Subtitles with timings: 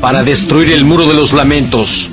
[0.00, 2.10] para destruir el muro de los lamentos.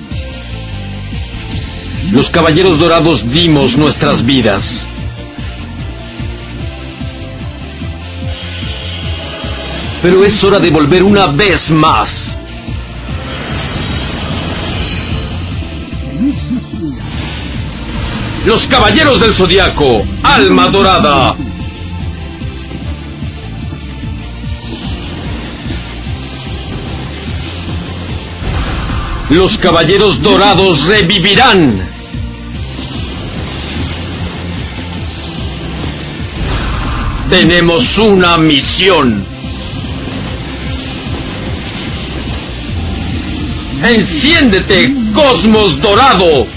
[2.11, 4.87] Los caballeros dorados dimos nuestras vidas.
[10.01, 12.37] Pero es hora de volver una vez más.
[18.45, 21.35] Los caballeros del zodiaco, alma dorada.
[29.29, 31.77] Los caballeros dorados revivirán.
[37.29, 39.25] Tenemos una misión.
[43.83, 46.47] Enciéndete, Cosmos Dorado.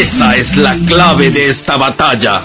[0.00, 2.40] Esa es la clave de esta batalla.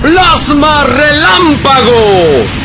[0.00, 2.61] ¡Plasma Relámpago!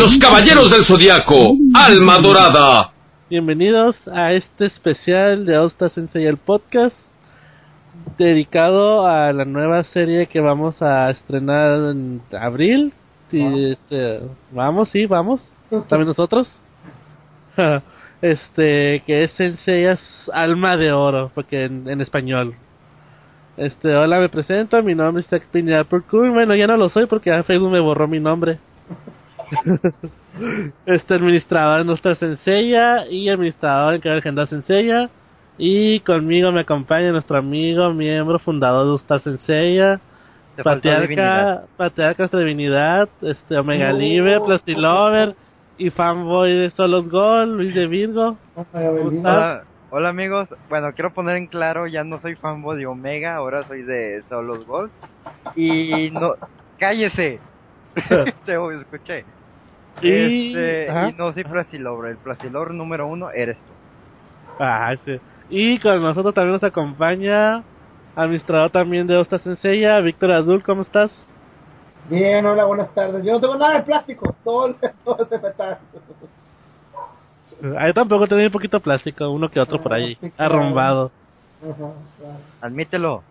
[0.00, 2.90] Los Caballeros del Zodiaco, Alma Dorada.
[3.28, 6.96] Bienvenidos a este especial de Austa Sensei el podcast
[8.16, 12.94] dedicado a la nueva serie que vamos a estrenar en abril.
[13.30, 14.20] Sí, este,
[14.52, 15.42] vamos, sí, vamos.
[15.68, 16.50] También nosotros.
[18.22, 20.00] este, que es Sensei's
[20.32, 22.54] Alma de Oro, porque en, en español.
[23.58, 26.30] Este, hola, me presento, mi nombre es Tecpinia Percool.
[26.30, 28.58] Bueno, ya no lo soy porque Facebook me borró mi nombre.
[30.86, 35.10] este administrador nuestra Senseiya y administrador en de Agenda Senseiya.
[35.58, 40.00] Y conmigo me acompaña nuestro amigo, miembro fundador de Ustar Senseiya,
[40.62, 45.34] Patriarca, Patriarca de Divinidad, este, Omega Libre, Plastilover
[45.76, 48.36] y fanboy de Solos Gol, Luis de Virgo.
[48.72, 53.64] Hola, hola, amigos, bueno, quiero poner en claro, ya no soy fanboy de Omega, ahora
[53.64, 54.90] soy de Solos Gol.
[55.56, 56.34] Y no,
[56.78, 57.38] cállese,
[58.46, 59.24] te escuché.
[60.02, 63.72] Y, este, y no soy Plasilor, el Plasilor número uno eres tú.
[64.58, 65.20] Ah, sí.
[65.48, 67.62] Y con nosotros también nos acompaña
[68.14, 71.10] administrador también de Osta Senseiya, Víctor Azul, ¿cómo estás?
[72.08, 73.24] Bien, hola, buenas tardes.
[73.24, 74.74] Yo no tengo nada de plástico, todo,
[75.04, 75.78] todo es de metal.
[77.78, 81.10] Ahí tampoco tengo un poquito de plástico, uno que otro por ahí, arrumbado.
[82.60, 83.22] Admítelo.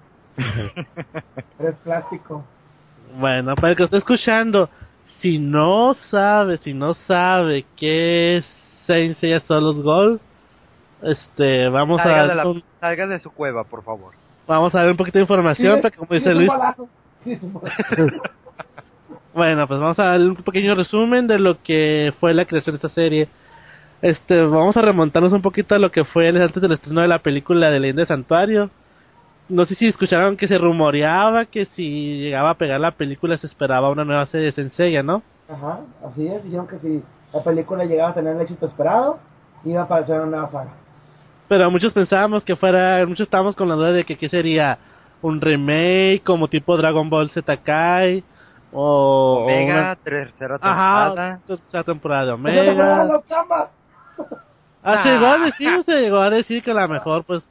[1.60, 2.44] Eres plástico.
[3.18, 4.70] Bueno, para el que esté escuchando,
[5.22, 8.46] si no sabe, si no sabe qué es
[8.86, 10.20] Saint Seiya Solos Gold,
[11.02, 14.14] este, vamos salga a de la, salga de su cueva, por favor.
[14.48, 16.52] Vamos a ver un poquito de información, para que, como dice Luis.
[19.34, 22.78] bueno, pues vamos a dar un pequeño resumen de lo que fue la creación de
[22.78, 23.28] esta serie.
[24.02, 27.20] Este, vamos a remontarnos un poquito a lo que fue antes del estreno de la
[27.20, 28.70] película de Leyenda de Santuario.
[29.50, 33.48] No sé si escucharon que se rumoreaba que si llegaba a pegar la película se
[33.48, 35.24] esperaba una nueva serie de Senseiya, ¿no?
[35.50, 36.44] Ajá, así es.
[36.44, 39.18] Dijeron que si la película llegaba a tener el éxito esperado,
[39.66, 40.74] iba a aparecer una nueva saga.
[41.48, 44.78] Pero muchos pensábamos que fuera, muchos estábamos con la duda de que qué sería
[45.22, 48.24] un remake como tipo Dragon Ball Z Kai
[48.72, 49.96] o Omega, una...
[49.96, 51.32] tercera temporada.
[51.34, 53.04] Ajá, tercera temporada de Omega.
[53.06, 53.24] los
[54.82, 57.44] Ah, se llegó a decir, se llegó a decir que a lo mejor pues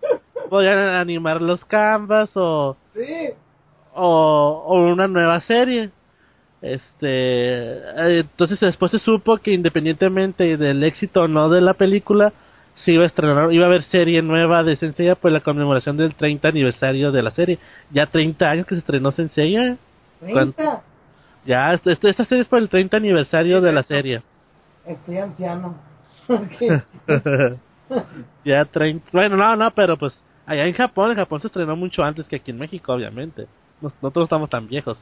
[0.49, 3.31] podían animar los canvas o sí.
[3.95, 5.91] o, o una nueva serie.
[6.61, 12.33] Este, entonces después se supo que independientemente del éxito o no de la película,
[12.75, 16.15] se iba a estrenar, iba a haber serie nueva de Senseiya por la conmemoración del
[16.15, 17.59] 30 aniversario de la serie.
[17.91, 19.77] Ya 30 años que se estrenó Senseiya.
[20.23, 20.81] ¿30?
[21.45, 24.23] Ya, esta, esta serie es por el 30 aniversario de la serie.
[24.85, 25.77] Estoy anciano.
[28.45, 32.03] ya 30, bueno, no, no, pero pues allá en Japón, en Japón se estrenó mucho
[32.03, 33.47] antes que aquí en México, obviamente.
[33.81, 34.99] Nosotros estamos tan viejos.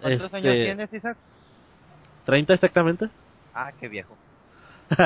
[0.00, 1.16] ¿Cuántos Este, años tienes, Isaac?
[2.26, 3.08] 30 exactamente.
[3.54, 4.16] Ah, qué viejo.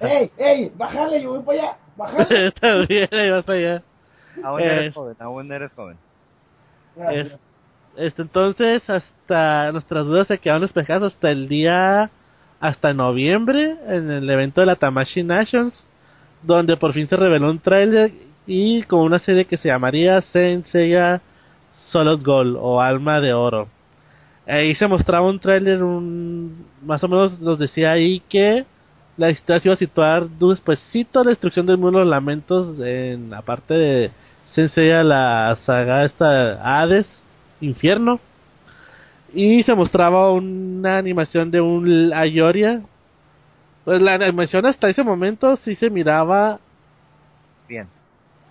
[0.00, 0.72] ¡Ey, ey!
[0.76, 1.22] ¡Bájale!
[1.22, 1.76] Yo voy para allá.
[1.96, 2.52] ¡Bájale!
[2.60, 3.82] También, ahí vas para allá.
[4.42, 5.96] Aún Es- eres joven, aún eres joven.
[7.10, 7.38] Es-
[7.96, 12.10] este, entonces, hasta nuestras dudas se quedaron despejadas hasta el día,
[12.60, 15.86] hasta noviembre, en el evento de la Tamashi Nations,
[16.44, 18.12] donde por fin se reveló un tráiler
[18.46, 21.22] y con una serie que se llamaría Saint Seiya
[21.90, 23.68] Solid Gold o Alma de Oro.
[24.46, 28.64] Ahí se mostraba un tráiler, un, más o menos nos decía ahí que
[29.16, 32.78] la historia se iba a situar despuésito de la destrucción del mundo de los lamentos
[32.80, 34.10] en la parte de
[34.54, 37.08] Sensei la saga esta Hades,
[37.60, 38.20] Infierno.
[39.32, 42.82] Y se mostraba una animación de un Ayoria.
[43.84, 46.58] Pues la animación hasta ese momento sí se miraba
[47.68, 47.88] Bien.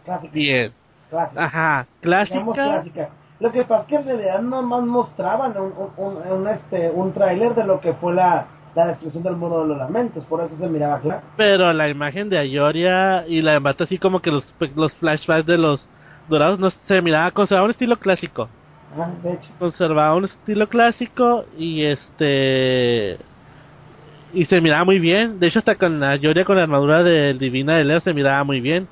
[0.06, 0.34] Clásica.
[0.34, 0.74] bien.
[1.10, 1.44] Clásica.
[1.44, 2.54] Ajá, clásica.
[2.54, 3.10] clásica.
[3.40, 7.14] Lo que pasa es que en realidad nomás mostraban un, un, un, un, este, un
[7.14, 8.46] tráiler de lo que fue la,
[8.76, 11.28] la destrucción del mundo de los lamentos, por eso se miraba clásico.
[11.38, 14.44] Pero la imagen de Ayoria y la de Mata así como que los,
[14.76, 15.88] los flashbacks de los
[16.30, 18.48] dorados no se miraba, conservaba un estilo clásico.
[18.94, 19.50] Ajá, de hecho.
[19.60, 23.18] Conservaba un estilo clásico y este
[24.34, 25.40] y se miraba muy bien.
[25.40, 28.44] De hecho hasta con la Ayoria con la armadura del Divina de Leo se miraba
[28.44, 28.88] muy bien.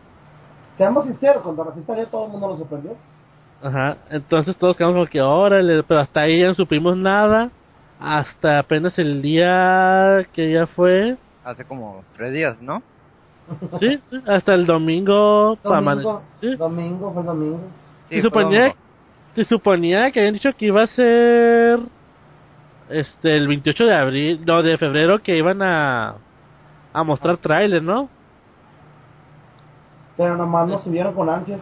[0.78, 2.96] Seamos sinceros, cuando salió todo el mundo lo sorprendió.
[3.64, 7.50] Ajá, entonces todos quedamos como que órale, pero hasta ahí ya no supimos nada.
[8.00, 12.82] Hasta apenas el día que ya fue, Hace como tres días, ¿no?
[13.80, 16.56] sí, sí, hasta el domingo, Domingo, sí.
[16.56, 17.60] domingo, fue domingo.
[18.10, 18.78] Sí, se fue suponía, domingo.
[19.36, 21.80] se suponía que habían dicho que iba a ser
[22.92, 26.16] este el 28 de abril, no, de febrero que iban a
[26.94, 28.10] a mostrar tráiler, ¿no?
[30.18, 31.62] Pero nomás nos subieron con ansias.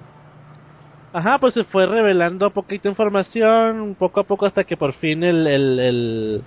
[1.13, 5.47] Ajá, pues se fue revelando poquita información, poco a poco hasta que por fin el
[5.47, 6.43] el el,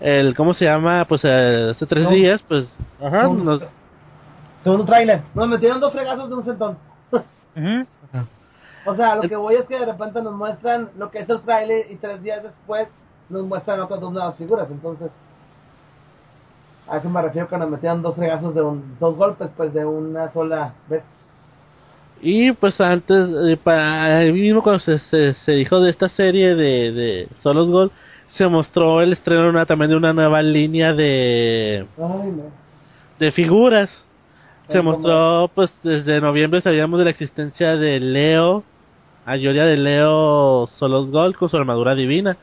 [0.00, 1.04] el ¿cómo se llama?
[1.06, 2.10] Pues eh, hace tres No.
[2.10, 2.68] días, pues
[3.02, 3.34] ajá, No.
[3.34, 3.62] nos
[4.62, 5.22] Segundo tráiler.
[5.34, 6.76] Nos metieron dos fregazos de un centón.
[7.12, 7.86] Ujú.
[8.86, 11.40] O sea, lo que voy es que de repente nos muestran lo que es el
[11.42, 12.88] tráiler y tres días después
[13.28, 14.68] nos muestran otras dos nuevas figuras.
[14.70, 15.10] Entonces,
[16.88, 20.32] a eso me refiero nos metieron dos fregazos de un, dos golpes, pues de una
[20.32, 21.02] sola vez.
[22.20, 26.92] Y pues antes, eh, para mismo cuando se, se, se dijo de esta serie de,
[26.92, 27.92] de Solos Gold,
[28.28, 32.44] se mostró el estreno una, también de una nueva línea de, Ay, no.
[33.18, 33.90] de figuras.
[34.68, 38.64] Se mostró, pues desde noviembre sabíamos de la existencia de Leo,
[39.24, 42.36] Ayoria de Leo Solos Gold con su armadura divina.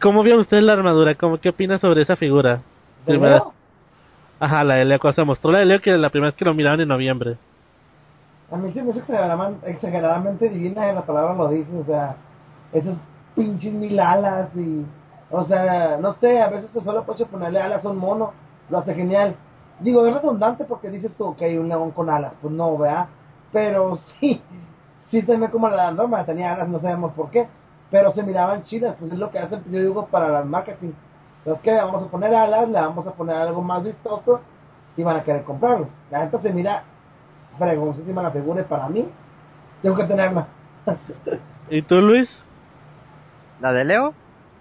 [0.00, 1.14] ¿Cómo vieron ustedes la armadura?
[1.14, 2.56] ¿Cómo, ¿Qué opinas sobre esa figura?
[2.56, 3.52] ¿De Primera- Leo?
[4.38, 6.44] Ajá, la de Leo, cuando se mostró la de Leo que la primera vez que
[6.44, 7.36] lo miraban en noviembre.
[8.50, 12.14] A mí se me exageradamente divina, la palabra lo dice, o sea,
[12.72, 12.96] esos
[13.34, 14.84] pinches mil alas y,
[15.30, 18.32] o sea, no sé, a veces que solo puedes ponerle alas a un mono,
[18.70, 19.34] lo hace genial.
[19.80, 23.06] Digo, es redundante porque dices tú que hay un león con alas, pues no, ¿verdad?
[23.52, 24.40] Pero sí,
[25.10, 27.48] sí se ve como la norma, tenía alas, no sabemos por qué,
[27.90, 30.92] pero se miraban chidas, pues es lo que hacen, yo digo, para el marketing.
[31.38, 34.40] Entonces, que vamos a poner alas, le vamos a poner algo más vistoso
[34.96, 35.88] y van a querer comprarlo.
[36.10, 36.82] La gente se mira
[37.58, 39.08] fregoncísima la figura y para mí
[39.82, 40.46] tengo que tenerla.
[41.70, 42.28] ¿Y tú, Luis?
[43.60, 44.14] ¿La de Leo?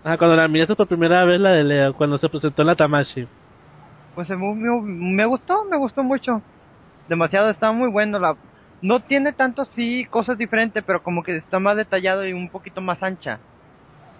[0.04, 2.76] Ah, cuando la miraste por primera vez la de Leo, cuando se presentó en la
[2.76, 3.28] Tamashi.
[4.14, 6.42] Pues me, me, me gustó, me gustó mucho.
[7.10, 8.20] Demasiado, está muy bueno.
[8.20, 8.36] La,
[8.86, 12.82] no tiene tanto, sí, cosas diferentes, pero como que está más detallado y un poquito
[12.82, 13.40] más ancha.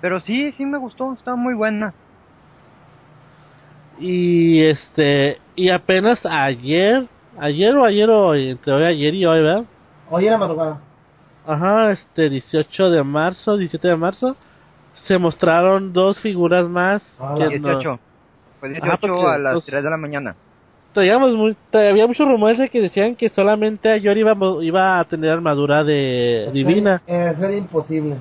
[0.02, 1.94] Pero sí, sí me gustó, está muy buena.
[4.00, 7.06] Y este, y apenas ayer,
[7.40, 9.66] ayer o ayer o hoy, entre hoy, ayer y hoy, ¿verdad?
[10.10, 10.80] Hoy era madrugada.
[11.46, 14.36] Ajá, este 18 de marzo, 17 de marzo,
[14.96, 18.00] se mostraron dos figuras más Ah, que no- 18.
[18.60, 20.36] Fue 18 Ajá, porque, a las pues, 3 de la mañana.
[20.96, 25.30] Traíamos muy, había muchos rumores de que decían que solamente Ayori iba, iba a tener
[25.30, 27.02] armadura de divina.
[27.06, 28.16] Es era imposible.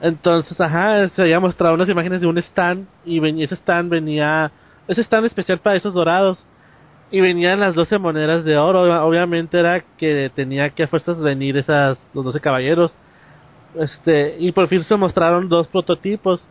[0.00, 4.50] Entonces, ajá, se había mostrado unas imágenes de un stand y ven- ese stand venía,
[4.86, 6.46] ese stand especial para esos dorados
[7.10, 8.86] y venían las 12 monedas de oro.
[8.86, 12.94] Ob- Obviamente era que tenía que a fuerzas venir esas los 12 caballeros.
[13.74, 16.46] Este, y por fin se mostraron dos prototipos,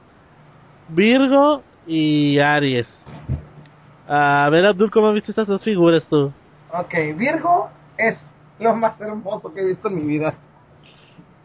[0.89, 2.88] Virgo y Aries.
[4.07, 6.31] A ver, Abdul, ¿cómo has visto estas dos figuras tú?
[6.71, 8.17] Ok, Virgo es
[8.59, 10.33] lo más hermoso que he visto en mi vida.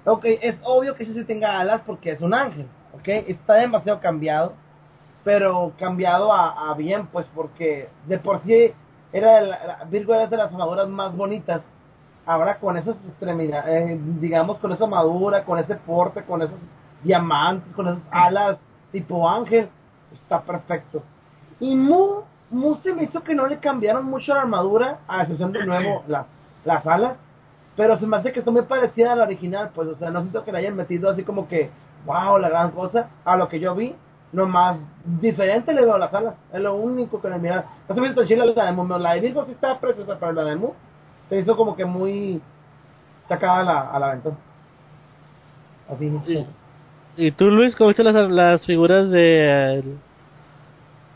[0.05, 2.69] Ok, es obvio que sí se tenga alas porque es un ángel.
[2.95, 4.55] Ok, está demasiado cambiado.
[5.25, 8.73] Pero cambiado a, a bien, pues porque de por sí
[9.13, 11.63] era Virgo era de las armaduras más bonitas.
[12.27, 16.59] Ahora con esas extremidades, eh, digamos con esa armadura, con ese porte, con esos
[17.03, 18.59] diamantes, con esas alas
[18.93, 19.69] tipo ángel,
[20.13, 21.03] está perfecto.
[21.61, 22.23] Y Mu,
[22.53, 26.05] Mu se me hizo que no le cambiaron mucho la armadura, a excepción de nuevo
[26.09, 26.27] la-
[26.65, 27.15] las alas,
[27.77, 30.21] pero se me hace que está muy parecida a la original, pues, o sea, no
[30.21, 31.71] siento que le hayan metido así como que,
[32.07, 33.95] wow, la gran cosa, a lo que yo vi,
[34.33, 34.79] nomás
[35.21, 37.65] diferente le veo las alas, es lo único que le mira.
[37.89, 40.33] No se me hizo chila la de Mu, la de Virgo sí está preciosa, pero
[40.33, 40.73] la de Mu
[41.29, 42.41] se hizo como que muy
[43.29, 44.37] sacada a la, a la ventana.
[45.91, 46.07] Así
[47.17, 49.83] ¿Y, ¿Y tú, Luis, cómo viste las, las figuras de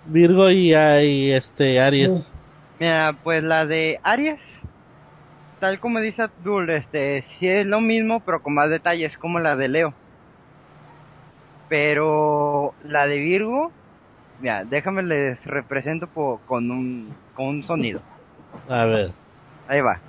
[0.07, 2.31] Virgo y, y este Aries?
[2.79, 4.39] Mira, pues la de Aries,
[5.61, 9.57] tal como dice Abdul, este, sí es lo mismo, pero con más detalles, como la
[9.57, 9.95] de Leo.
[11.69, 13.73] Pero la de Virgo,
[14.41, 18.01] mira, déjame les represento po- con un con un sonido.
[18.69, 19.13] A ver.
[19.69, 20.01] Ahí va.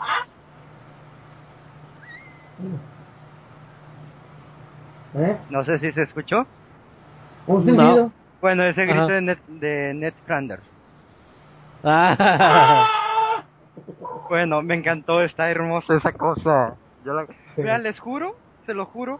[5.16, 5.38] ¿Eh?
[5.50, 6.46] No sé si se escuchó.
[7.48, 8.12] Un No.
[8.41, 9.13] Bueno, ese grito Ajá.
[9.13, 10.63] de Net, de Ned Flanders.
[11.84, 12.88] Ah,
[14.29, 16.75] Bueno, me encantó, está hermosa esa cosa.
[17.06, 17.25] Yo la...
[17.25, 17.34] Sí.
[17.62, 19.20] Mira, les juro, se lo juro.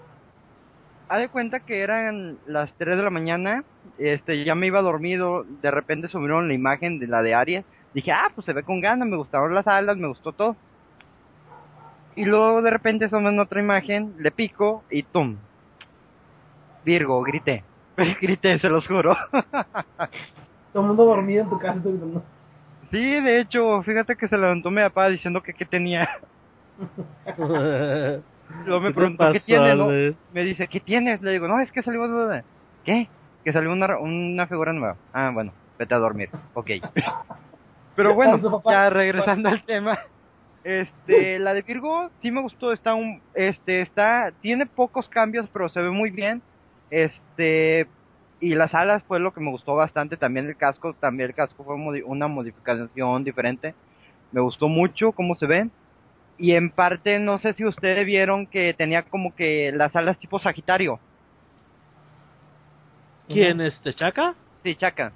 [1.10, 3.64] Haz de cuenta que eran las 3 de la mañana,
[3.98, 7.66] este, ya me iba dormido, de repente subieron la imagen de la de Aries.
[7.94, 10.58] Dije, ah, pues se ve con ganas, me gustaron las alas, me gustó todo.
[12.16, 15.38] Y luego de repente suben otra imagen, le pico y ¡tum!
[16.84, 17.64] Virgo, grité.
[18.22, 19.18] grité, se los juro.
[20.74, 21.80] Todo el mundo dormido en tu casa.
[21.84, 22.24] gritando.
[22.92, 26.08] sí, de hecho, fíjate que se levantó mi papá diciendo que qué tenía.
[28.66, 29.88] Luego me ¿Qué te preguntó qué tiene, ¿no?
[30.34, 31.22] Me dice, ¿qué tienes?
[31.22, 32.44] Le digo, no, es que salió una...
[32.86, 33.10] ¿Qué?
[33.44, 34.96] Que salió una, una figura nueva.
[35.12, 36.30] Ah, bueno, vete a dormir.
[36.54, 36.72] Ok.
[37.96, 40.00] Pero bueno, ya regresando al tema.
[40.64, 45.70] Este, la de Virgo sí me gustó, está un, este, está, tiene pocos cambios, pero
[45.70, 46.42] se ve muy bien.
[46.90, 47.88] Este,
[48.40, 51.64] y las alas fue lo que me gustó bastante, también el casco, también el casco
[51.64, 53.74] fue modi- una modificación diferente.
[54.32, 55.72] Me gustó mucho cómo se ven.
[56.38, 60.40] Y en parte, no sé si ustedes vieron que tenía como que las alas tipo
[60.40, 61.00] Sagitario.
[63.28, 64.36] ¿Quién este Chaca?
[64.64, 65.12] Sí, chaca.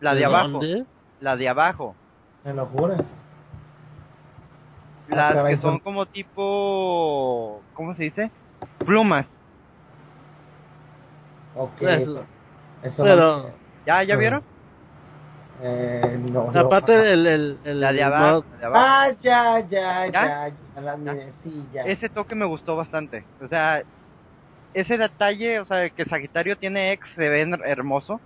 [0.00, 0.48] La de abajo.
[0.48, 0.84] dónde?
[1.20, 1.94] La de abajo.
[2.44, 3.00] Me lo juras.
[5.10, 7.60] Ah, Las caray, que son- como tipo...
[7.74, 8.30] ¿Cómo se dice?
[8.86, 9.26] Plumas.
[11.56, 11.82] Ok.
[11.82, 12.24] Eso.
[12.82, 13.50] Eso, Pero no-
[13.86, 14.42] ¿Ya, ya vieron?
[15.62, 16.60] Eh, no, no.
[16.60, 18.44] aparte el, el, el La de abajo.
[18.52, 18.86] la de abajo.
[18.88, 20.48] Ah, ya, ya, ¿Ya?
[20.74, 21.82] ya, la sí, ya.
[21.84, 23.26] Ese toque me gustó bastante.
[23.40, 23.82] O sea,
[24.72, 28.20] ese detalle, o sea, que Sagitario tiene ex, se ve her- hermoso.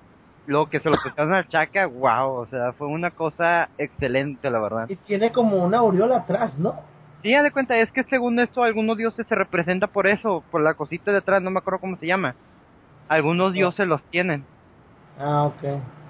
[0.47, 4.61] Luego que se lo pusieron al Chaca, wow, o sea, fue una cosa excelente, la
[4.61, 4.87] verdad.
[4.91, 6.75] Y tiene como una aureola atrás, ¿no?
[7.23, 10.61] Sí, haz de cuenta, es que según esto, algunos dioses se representa por eso, por
[10.63, 12.37] la cosita de atrás, no me acuerdo cómo se llama.
[13.09, 14.45] Algunos dioses los tienen.
[15.19, 15.63] Ah, ok.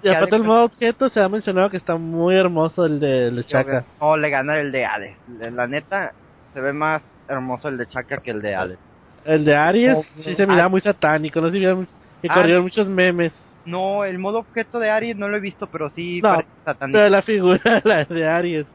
[0.02, 3.36] y aparte el modo objeto se ha mencionado que está muy hermoso el de, el
[3.36, 3.84] de Chaca.
[4.00, 5.16] No, le gana el de Hades.
[5.52, 6.12] La neta,
[6.52, 8.78] se ve más hermoso el de Chaka que el de Hades.
[9.24, 11.86] El de Aries Oh, sí se miraba muy satánico, no sé si vieron
[12.22, 12.34] que Ah.
[12.34, 13.32] corrieron muchos memes.
[13.66, 16.98] No, el modo objeto de Aries no lo he visto, pero sí No, parece satánico.
[16.98, 18.66] Pero la figura la de Aries.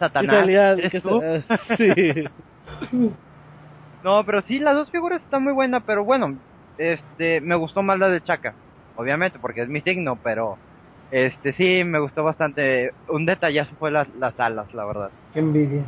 [0.00, 0.34] Satanás.
[0.36, 1.20] salía, ¿eres que tú?
[1.48, 2.24] sa- sí.
[4.02, 6.36] No, pero sí, las dos figuras están muy buenas, pero bueno,
[6.76, 8.54] este, me gustó más la de Chaka,
[8.96, 10.58] obviamente, porque es mi signo, pero,
[11.10, 12.92] este, sí, me gustó bastante.
[13.08, 15.10] Un detallazo fue las, las alas, la verdad.
[15.32, 15.84] Qué envidia.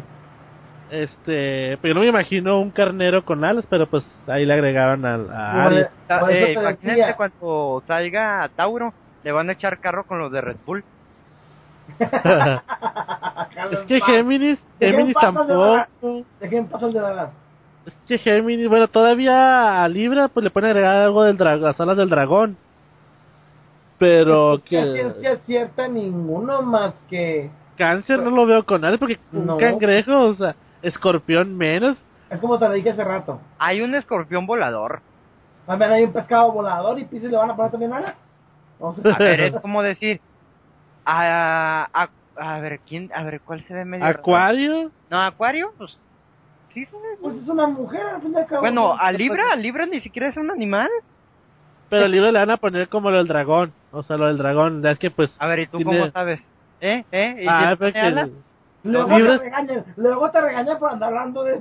[0.88, 5.04] Este, pero yo no me imagino un carnero con alas, pero pues ahí le agregaron
[5.04, 5.88] al a.
[6.06, 7.16] Ta- eso eh, te imagínate decía.
[7.16, 10.84] cuando salga a Tauro, le van a echar carro con los de Red Bull.
[13.72, 15.84] es que Géminis, Géminis tampoco.
[16.40, 17.32] Dejen pasar de verdad.
[17.86, 21.96] Es que Géminis, bueno, todavía a Libra pues le pueden agregar algo del las alas
[21.96, 22.56] del dragón.
[23.98, 27.50] Pero Es que ciencia cierta ninguno más que...
[27.78, 29.56] cáncer no lo veo con nadie porque un No.
[29.56, 31.96] cangrejo, o sea, escorpión menos.
[32.28, 33.40] Es como te lo dije hace rato.
[33.58, 35.00] Hay un escorpión volador.
[35.66, 38.14] También hay un pescado volador y Pisces le van a poner también alas.
[38.78, 40.20] O sea, A ver, es como decir,
[41.04, 43.10] a, a, a ver, ¿quién?
[43.14, 44.18] A ver, ¿cuál se ve medio raro?
[44.18, 45.96] Acuario, No, Acuario, pues,
[46.84, 46.96] sí.
[47.22, 48.60] pues es una mujer al fin y al cabo.
[48.60, 50.88] Bueno, Pues, a Libra, a Libra ni siquiera es un animal.
[51.88, 53.72] pero al libro le van a poner como lo del dragón.
[53.92, 55.34] O sea, lo del dragón, es que pues.
[55.40, 56.40] A ver, ¿y tú tiene- cómo sabes?
[56.80, 57.04] ¿Eh?
[57.12, 57.36] ¿Eh?
[57.42, 57.92] ¿Y Ah, porque.
[57.92, 58.30] tiene alas?
[58.84, 61.60] Luego Libra- te regañan, luego te regañan por andar hablando de...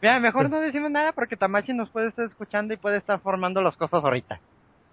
[0.00, 3.60] Mira, mejor no decimos nada porque Tamachi nos puede estar escuchando y puede estar formando
[3.62, 4.38] las cosas ahorita.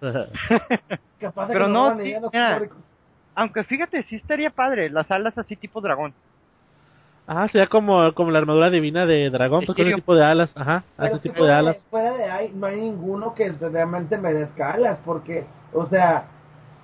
[1.20, 2.62] Capaz de Pero que no, nos sí, mira.
[3.34, 6.12] Aunque fíjate, sí estaría padre, las alas así tipo dragón.
[7.26, 10.50] Ajá, sería como, como la armadura divina de dragón, pues con ese tipo de alas.
[10.56, 11.76] Ajá, Pero ese tipo de alas.
[11.90, 16.26] fuera de ahí no hay ninguno que realmente merezca alas, porque, o sea,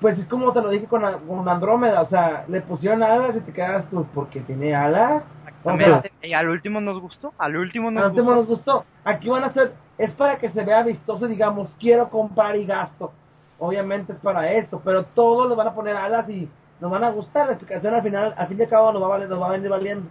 [0.01, 3.41] pues es como te lo dije con, con Andrómeda, o sea, le pusieron alas y
[3.41, 5.23] te quedas tú, porque tiene alas.
[5.63, 6.11] O sea, Exactamente.
[6.27, 8.41] Y al último nos gustó, al último nos al último gustó.
[8.41, 8.85] nos gustó.
[9.05, 12.67] Aquí van a ser, es para que se vea vistoso y digamos, quiero comprar y
[12.67, 13.13] gasto.
[13.61, 16.49] Obviamente es para eso, pero todos le van a poner alas y
[16.81, 17.47] nos van a gustar.
[17.47, 19.47] La explicación al final, al fin y al cabo, nos va a, valer, nos va
[19.47, 20.11] a venir valiendo.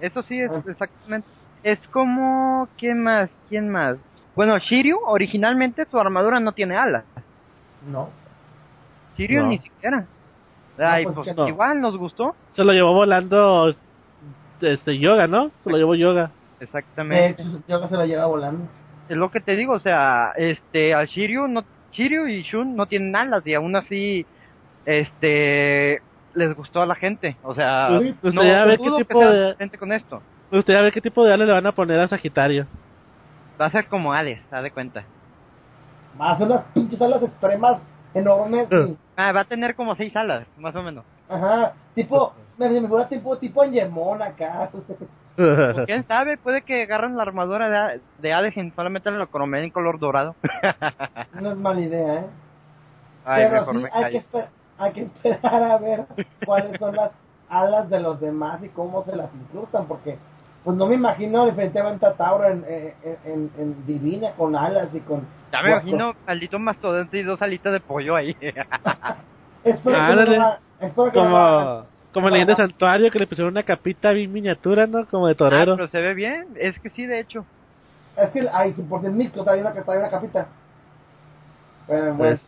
[0.00, 0.62] Eso sí, es Ah.
[0.68, 1.28] exactamente.
[1.62, 3.28] Es como, ¿quién más?
[3.48, 3.96] ¿Quién más?
[4.34, 7.04] Bueno, Shiryu originalmente su armadura no tiene alas.
[7.90, 8.10] No.
[9.16, 9.48] Shiryu No.
[9.48, 10.04] ni siquiera.
[10.78, 12.34] Ay, pues pues, igual nos gustó.
[12.54, 13.74] Se lo llevó volando
[14.60, 15.50] este yoga, ¿no?
[15.64, 16.30] Se lo llevó yoga.
[16.60, 17.42] Exactamente.
[17.42, 18.66] hecho, yo que se la lleva volando.
[19.08, 22.86] Es lo que te digo, o sea, este, al Shiryu, no, Shiryu y Shun no
[22.86, 24.26] tienen alas y aún así,
[24.84, 26.02] este,
[26.36, 27.36] les gustó a la gente.
[27.42, 30.22] O sea, Pues, pues, no, ya no ver qué que tipo de- gente con esto.
[30.50, 32.66] Me gustaría ver qué tipo de alas le van a poner a Sagitario.
[33.60, 35.02] Va a ser como Hades, haz de cuenta.
[36.20, 37.78] Va a hacer unas pinches alas extremas
[38.14, 38.68] enormes.
[38.70, 41.04] y- Ah, va a tener como seis alas, más o menos.
[41.28, 41.72] Ajá.
[41.94, 44.70] Tipo, me, me figura tipo, tipo Angemon acá.
[45.36, 46.36] Pues, ¿Quién sabe?
[46.38, 50.34] Puede que agarren la armadura de, de Hades y solamente lo cromen en color dorado.
[51.40, 52.26] no es mala idea, ¿eh?
[53.24, 54.18] Ay, Pero mejor sí, me hay que, callo.
[54.18, 54.48] esper-
[54.78, 56.06] hay que esperar a ver
[56.44, 57.10] cuáles son las
[57.48, 60.18] alas de los demás y cómo se las incrustan, porque
[60.64, 65.00] pues no me imagino definitivamente a Tauro en, en, en, en Divina con alas y
[65.00, 65.26] con...
[65.52, 68.36] Ya me imagino maldito mastodonte y dos alitas de pollo ahí.
[69.64, 73.52] Espero que, no espero que no como como en leyenda de santuario que le pusieron
[73.52, 75.06] una capita bien miniatura, ¿no?
[75.06, 75.76] Como de Ah, torero.
[75.76, 77.44] pero se ve bien, es que sí, de hecho.
[78.16, 80.48] Es que hay, por si micro, hay una, hay una capita.
[81.86, 82.16] Bueno, bueno.
[82.16, 82.40] Pues,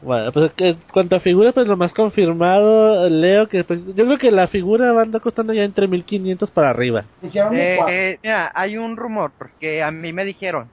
[0.00, 4.04] bueno, pues que, en cuanto a figuras, pues lo más confirmado, leo que pues, yo
[4.04, 7.04] creo que la figura va a andar costando ya entre 1500 para arriba.
[7.22, 10.68] Eh, eh, mira, hay un rumor, porque a mí me dijeron,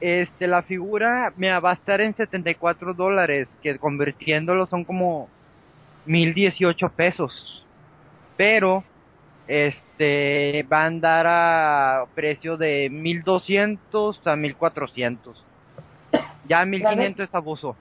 [0.00, 5.28] este, la figura, mira, va a estar en 74 dólares, que convirtiéndolo son como
[6.06, 7.64] 1018 pesos.
[8.36, 8.82] Pero,
[9.46, 15.44] este, va a andar a precio de 1200 a 1400.
[16.48, 17.76] Ya 1500 es abuso.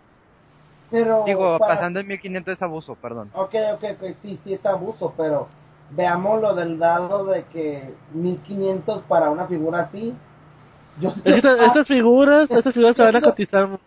[0.90, 3.30] Pero Digo, para- pasando en 1500 es abuso, perdón.
[3.34, 5.48] Ok, ok, ok, sí, sí está abuso, pero
[5.92, 10.14] veamos lo del dado de que 1500 para una figura así.
[11.02, 13.80] Yo Es que estas, ah, estas figuras, estas figuras te van a cotizar.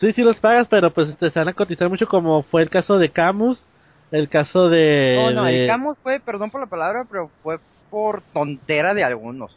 [0.00, 2.98] Sí, sí los pagas, pero pues te van a cotizar mucho como fue el caso
[2.98, 3.64] de Camus,
[4.10, 5.32] el caso de...
[5.34, 7.58] No, no, de- el Camus fue, perdón por la palabra, pero fue
[7.90, 9.56] por tontera de algunos.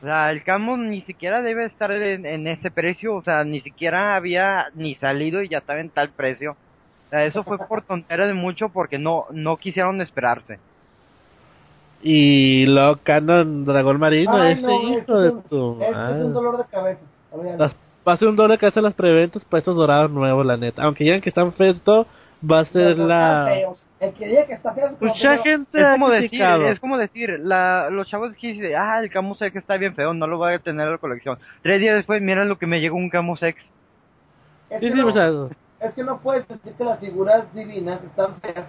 [0.00, 3.60] O sea, el Camus ni siquiera debe estar en, en ese precio, o sea, ni
[3.60, 6.52] siquiera había ni salido y ya estaba en tal precio.
[6.52, 10.58] O sea, eso fue por tontera de mucho porque no no quisieron esperarse.
[12.02, 15.92] Y lo Canon Dragón Marino, ay, ese no, hijo este de es un- tu este
[15.92, 17.00] es un dolor de cabeza.
[17.58, 20.56] Las- va a ser un doble que hace las preventas para estos dorados nuevos, la
[20.56, 20.82] neta.
[20.84, 23.46] Aunque digan que están feos, va a ser Pero la...
[24.00, 25.42] El que diga que está feo es como Mucha feo.
[25.42, 29.42] gente Es como decir, es como decir, la, los chavos que dicen, ah, el Camus
[29.42, 31.38] X está bien feo, no lo voy a tener en la colección.
[31.62, 33.60] Tres días después, miren lo que me llegó un Camus X.
[34.70, 35.48] Es Sí, que sí, no-
[35.80, 38.66] Es que no puedes decir que las figuras divinas están feas,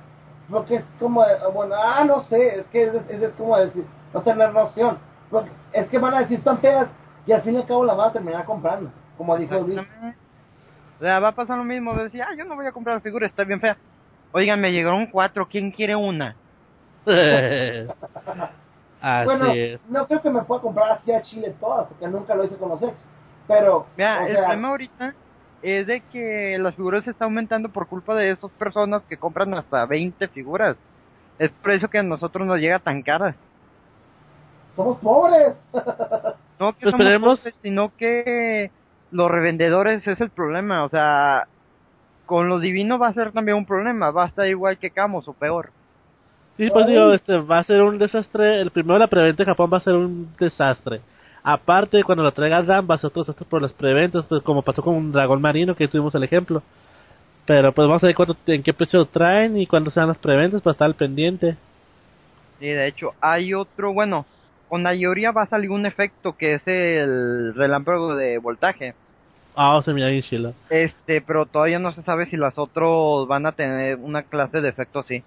[0.49, 3.83] porque es como, de- bueno, ah, no sé, es que es, es- es como decir,
[4.13, 4.97] no tener noción.
[5.29, 6.87] Porque es que van a decir están feas
[7.27, 9.79] y al fin y al cabo las van a terminar comprando, como dijo Luis.
[10.99, 12.95] O sea, va a pasar lo mismo, de decir, ah, yo no voy a comprar
[12.95, 13.77] la figura, está bien fea.
[14.31, 16.35] Oigan, me llegaron cuatro, ¿quién quiere una?
[19.01, 19.85] Así bueno, es.
[19.87, 22.69] no creo que me pueda comprar así a Chile todas, porque nunca lo hice con
[22.69, 22.93] los ex.
[23.47, 25.13] Pero, Mira, el sea, problema ahorita
[25.61, 29.53] es de que las figuras se están aumentando por culpa de esas personas que compran
[29.53, 30.75] hasta 20 figuras.
[31.39, 33.35] Es por eso que a nosotros nos llega tan cara.
[34.75, 35.55] somos pobres.
[36.59, 38.69] No que Pues somos esperemos- pobres, sino que
[39.11, 40.83] los revendedores es el problema.
[40.83, 41.47] O sea,
[42.29, 44.11] con lo divino va a ser también un problema.
[44.11, 45.71] Va a estar igual que Camus o peor.
[46.57, 48.61] Sí, pues digo, este, va a ser un desastre.
[48.61, 51.01] El primero, la preventa en Japón va a ser un desastre.
[51.41, 54.61] Aparte, cuando lo traiga Dan, va a ser otro desastre por las preventas, pues como
[54.61, 56.61] pasó con un dragón marino, que tuvimos el ejemplo.
[57.47, 60.19] Pero pues vamos a ver cuánto, en qué precio lo traen y cuándo sean las
[60.19, 61.57] preventas para estar al pendiente.
[62.59, 64.27] Sí, de hecho, hay otro, bueno,
[64.67, 68.93] con Ayoria va a salir un efecto que es el relámpago de voltaje.
[69.61, 70.53] Ah, se mira bien chilo.
[70.69, 74.69] Este, pero todavía no se sabe si las otros van a tener una clase de
[74.69, 75.21] efecto así.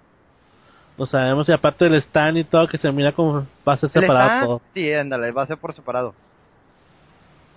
[0.97, 3.91] Lo sabemos, y aparte del stand y todo, que se mira como va a ser
[3.93, 4.45] ¿El separado stand?
[4.47, 4.61] todo.
[4.73, 6.15] Sí, ándale, va a ser por separado.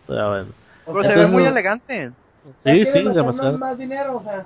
[0.07, 1.03] Pero bueno.
[1.03, 2.11] Se ve muy no- elegante.
[2.63, 3.57] Sí, sí, demasiado.
[3.59, 4.45] más dinero, o sea.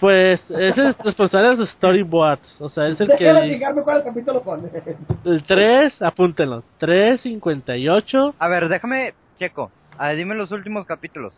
[0.00, 3.60] Pues es el responsable de los storyboards, o sea, es el que...
[3.84, 4.68] cuál capítulo pone.
[5.24, 9.70] El 3, apúntenlo, 3, 58, A ver, déjame, checo.
[9.98, 11.32] A ver, dime los últimos capítulos.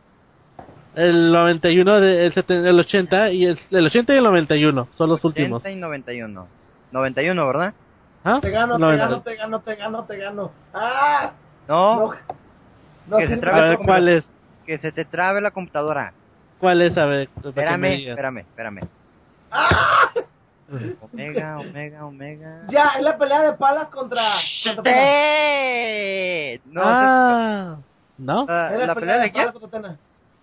[0.95, 5.11] el 91, de, el, seten- el 80 y el, el 80 y el 91 son
[5.11, 5.63] los últimos.
[5.63, 6.47] 80 y 91.
[6.93, 7.75] 91, ¿verdad?
[8.25, 8.39] ¿Ah?
[8.41, 9.05] Te gano, te 90.
[9.05, 10.51] gano, te gano, te gano, te gano.
[10.73, 11.33] ¡Ah!
[11.69, 12.15] No, No.
[13.07, 14.25] No, Que se sí, trabe A ver, ¿cuál es?
[14.65, 16.15] que se te trabe la computadora.
[16.59, 16.97] ¿Cuál es?
[16.97, 18.81] A ver, Espérame, espérame, espérame.
[19.51, 20.09] ¡Ah!
[21.01, 22.63] Omega, Omega, Omega.
[22.71, 24.37] Ya, es la pelea de palas contra.
[24.75, 26.61] contra ¡Sí!
[26.65, 27.77] No, ah,
[28.19, 28.47] ¿no?
[28.49, 29.53] ah, Es ¿la pelea de quién?
[29.53, 29.97] contra.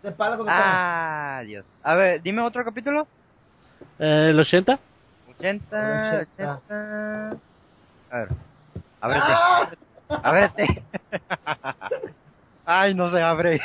[0.04, 1.38] De palas contra Tena.
[1.38, 1.66] Ah, Dios.
[1.84, 3.08] A ver, dime otro capítulo.
[4.00, 4.80] Eh, ¿El 80?
[5.38, 6.60] 80, 80.
[6.68, 7.38] 80.
[8.12, 9.18] A ver.
[9.18, 9.34] Este.
[9.34, 9.70] ¡Ah!
[10.24, 10.84] A ver, este.
[12.66, 13.62] Ay, no se abre.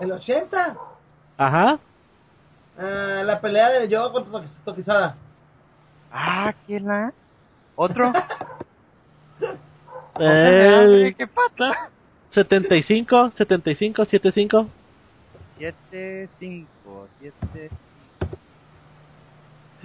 [0.00, 0.76] El 80.
[1.38, 1.78] Ajá.
[2.78, 5.16] Ah, la pelea de Yoga contra Toki- Tokizada.
[6.12, 7.12] Ah, ¿quién la?
[7.76, 8.12] ¿Otro?
[10.18, 11.90] El ¿Qué pasa?
[12.32, 14.66] 75, 75, 75.
[15.58, 17.70] 7, 5, 7.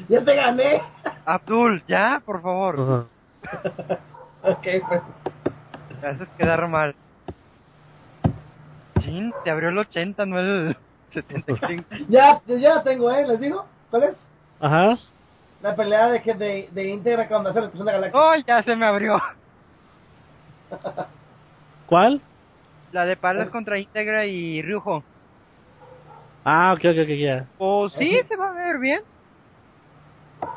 [0.10, 0.82] Ya te gané.
[1.26, 3.08] Abdul, ya, por favor.
[4.46, 5.02] Ok, pues.
[6.02, 6.94] Me haces quedar mal.
[9.00, 10.78] Chin, te abrió el 80, no el
[11.14, 11.86] 75.
[12.10, 13.26] Ya, ya tengo, ¿eh?
[13.26, 13.66] ¿Les digo?
[13.90, 14.16] ¿Cuál es?
[14.60, 14.98] Ajá.
[15.62, 18.20] La pelea de, que de, de íntegra cuando hace la explosión de Galáctica.
[18.20, 19.18] ¡Oh, ya se me abrió!
[21.86, 22.22] ¿Cuál?
[22.94, 25.04] La de Palas contra Integra y Ryujo.
[26.46, 27.46] Ah, ok, ok, ok, ya.
[27.58, 29.02] Pues sí, se va a ver bien.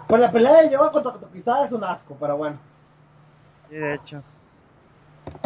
[0.07, 2.59] Pues la pelea de Yoga contra Tokizada es un asco, pero bueno.
[3.70, 4.22] Sí, de hecho.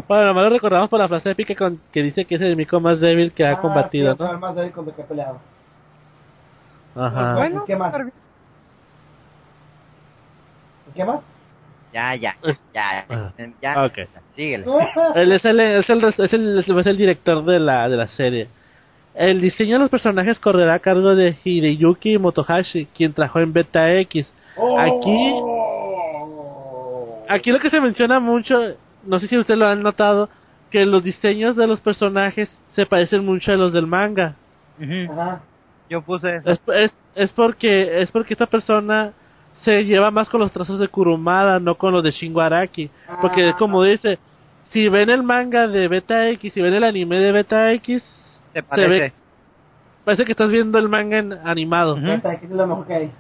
[0.09, 2.81] Bueno, nomás lo recordamos por la frase épica con, que dice que es el enemigo
[2.81, 4.41] más débil que ha Ah, combatido, sí, fue el ¿no?
[4.41, 5.39] más débil contra el que he peleado.
[6.97, 7.35] Ajá.
[7.37, 7.81] Bueno, ¿qué más?
[7.83, 8.15] va a estar bien.
[10.89, 11.21] ¿Y ¿Qué más?
[11.93, 12.37] Ya, ya,
[12.73, 13.85] ya, Ah, ya.
[13.85, 13.99] ok.
[14.37, 14.65] Síguele.
[15.17, 18.49] Él es el, es el, es el, es el director de la, de la serie.
[19.15, 23.93] El diseño de los personajes correrá a cargo de Hideyuki Motohashi, quien trabajó en Beta
[23.99, 24.33] X.
[24.79, 27.25] Aquí- Oh.
[27.29, 28.59] Aquí lo que se menciona mucho,
[29.05, 30.29] no sé si ustedes lo han notado,
[30.71, 34.35] que los diseños de los personajes se parecen mucho a los del manga.
[34.81, 35.13] Ujú.
[35.13, 35.41] Ajá.
[35.89, 36.51] Yo puse eso.
[36.51, 39.13] Es, es, es porque es porque esta persona
[39.55, 42.91] se lleva más con los trazos de Kurumada, no con los de Shingo Araki.
[43.21, 43.57] Porque Ah.
[43.59, 44.19] como dice,
[44.71, 48.03] si ven el manga de Beta X, si ven el anime de Beta X,
[48.53, 48.89] Te se parece.
[48.89, 49.13] ve-
[50.05, 51.97] parece que estás viendo el manga en animado.
[51.99, 53.11] Esta aquí es lo mejor que hay.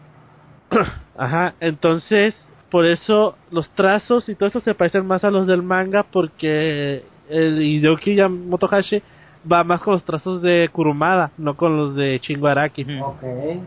[1.18, 2.34] Ajá, entonces
[2.70, 7.02] por eso los trazos y todo eso se parecen más a los del manga porque
[7.28, 9.02] el Hideki Yam- Motohashi
[9.50, 12.84] va más con los trazos de Kurumada, no con los de Shingo Araki.
[12.84, 13.64] Ujú.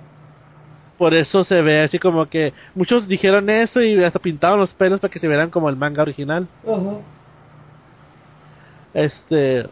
[1.04, 5.02] Por eso se ve así como que muchos dijeron eso y hasta pintaron los pelos
[5.02, 6.48] para que se vieran como el manga original.
[8.94, 9.68] Este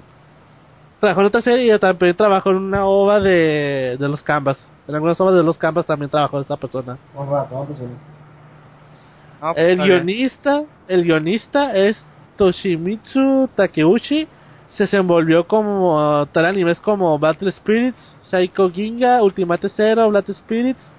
[1.00, 4.58] trabajó en otra serie y también trabajó en una ova de, de los Canvas.
[4.90, 6.98] En algunas ovas de los Canvas también trabajó esa persona.
[7.16, 7.80] Razón, pues.
[7.80, 11.96] No, pues, El guionista, el guionista es
[12.36, 14.28] Toshimitsu Takeuchi.
[14.68, 20.92] Se desenvolvió como tal animes como Battle Spirits, Psycho Ginga, Ultimate Zero, Blood Spirits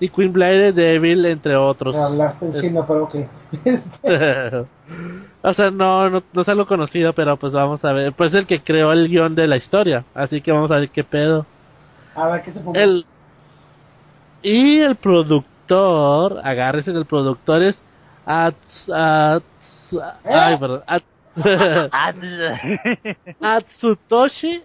[0.00, 1.94] y Queen Blade Devil, entre otros.
[1.96, 3.14] Hablaste en Es- chino, pero ok.
[5.42, 8.12] o sea, no, no, no es algo conocido, pero pues vamos a ver.
[8.12, 10.90] Pues es el que creó el guion de la historia, así que vamos a ver
[10.90, 11.46] qué pedo.
[12.14, 12.82] A ver qué se pone.
[12.82, 13.06] El
[14.42, 17.80] y el productor, agárrese el productor es
[18.24, 19.42] Ats, Ats-
[20.24, 21.02] ay, perdón, At-
[21.92, 22.12] Ah,
[23.40, 24.62] Atsutoshi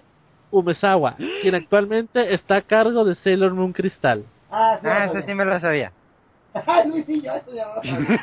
[0.52, 4.24] Umezawa, quien actualmente está a cargo de Sailor Moon Crystal.
[4.56, 5.92] Ah, sí, ah, eso sí me lo sabía.
[6.68, 8.22] Ay, Luis y yo, eso ya lo sabía.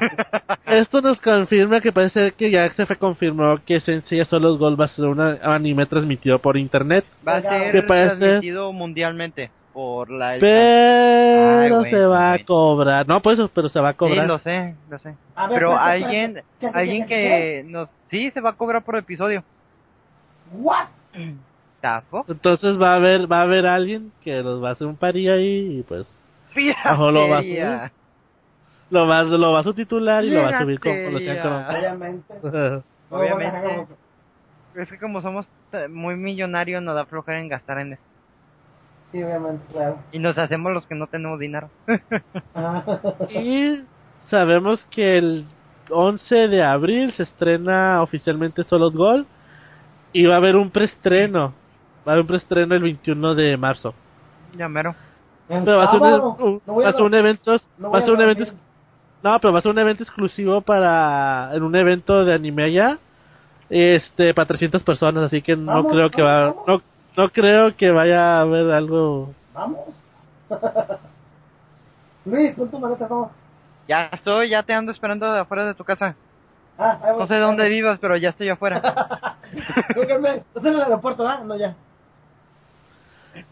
[0.67, 4.85] Esto nos confirma que parece que ya se fue confirmó que Sensei Solo Gold va
[4.85, 7.05] a ser un anime transmitido por internet.
[7.27, 8.17] Va a ¿Qué ser parece?
[8.19, 10.37] transmitido mundialmente por la...
[10.37, 13.09] el- Pero güey, se va a cobrar.
[13.09, 14.27] No, pues, pero se va a Sí, cobrar.
[14.29, 15.09] lo sé, lo sé.
[15.09, 15.17] Ver,
[15.55, 16.49] Pero espérate, alguien, espérate.
[16.61, 17.89] ¿Qué, qué, alguien qué, que nos...
[18.11, 19.43] Sí, se va a cobrar por episodio.
[20.53, 20.87] ¿What?
[21.81, 22.25] ¿Tafo?
[22.29, 25.29] Entonces va a haber, va a haber alguien que nos va a hacer un parí
[25.29, 26.07] ahí y pues
[26.93, 27.93] Ojo, lo va a Piratería.
[28.91, 31.67] lo va, lo va a subtitular y lo va a subir como lo hacían Piratería.
[31.67, 31.77] con...
[31.77, 32.35] Obviamente.
[33.11, 33.63] Obviamente.
[33.63, 33.89] Como-
[34.83, 35.47] Es que como somos
[35.89, 38.03] muy millonario nos da flojera en gastar en eso.
[39.13, 39.99] Sí, obviamente, claro.
[40.13, 41.69] Y nos hacemos los que no tenemos dinero.
[42.55, 42.83] Ah.
[43.31, 43.83] Y
[44.29, 45.45] sabemos que el
[45.91, 49.27] 11 de abril se estrena oficialmente Solid Gold
[50.13, 51.53] y va a haber un preestreno.
[52.07, 53.95] Va a haber un preestreno el 21 de marzo.
[54.57, 54.95] ya mero.
[55.65, 57.91] Pero va a ser un, sábado, un- no voy va a ser un evento, no
[57.91, 58.45] va a ser un evento,
[59.23, 62.99] no, pero va a ser un evento exclusivo para en un evento de anime allá,
[63.69, 66.83] este, para 300 personas, así que no Vamos, creo que va, vamos, no,
[67.17, 69.35] no creo que vaya a haber algo.
[69.53, 69.81] Vamos.
[72.25, 73.31] Luis, pon tu maleta, vamos.
[73.89, 76.15] Ya estoy, ya te ando esperando de afuera de tu casa.
[76.79, 77.19] Ah, voy.
[77.19, 78.81] No sé dónde vivas, pero ya estoy afuera.
[80.21, 80.37] Me...
[80.37, 81.41] Estás en el aeropuerto, ¿ah?
[81.45, 81.75] No, ya.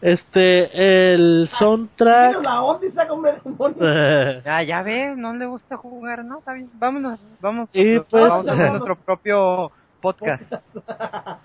[0.01, 2.37] Este, el soundtrack.
[2.37, 3.25] Mira la onda y saca un.
[4.45, 6.39] Ya, ya ves, no le gusta jugar, ¿no?
[6.39, 6.69] Está bien.
[6.75, 7.69] Vámonos, vamos.
[7.73, 10.43] Y pues- vamos a hacer nuestro propio podcast.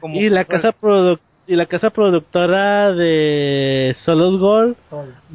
[0.00, 4.76] Como- y la casa produ- y la casa productora de Solid Gold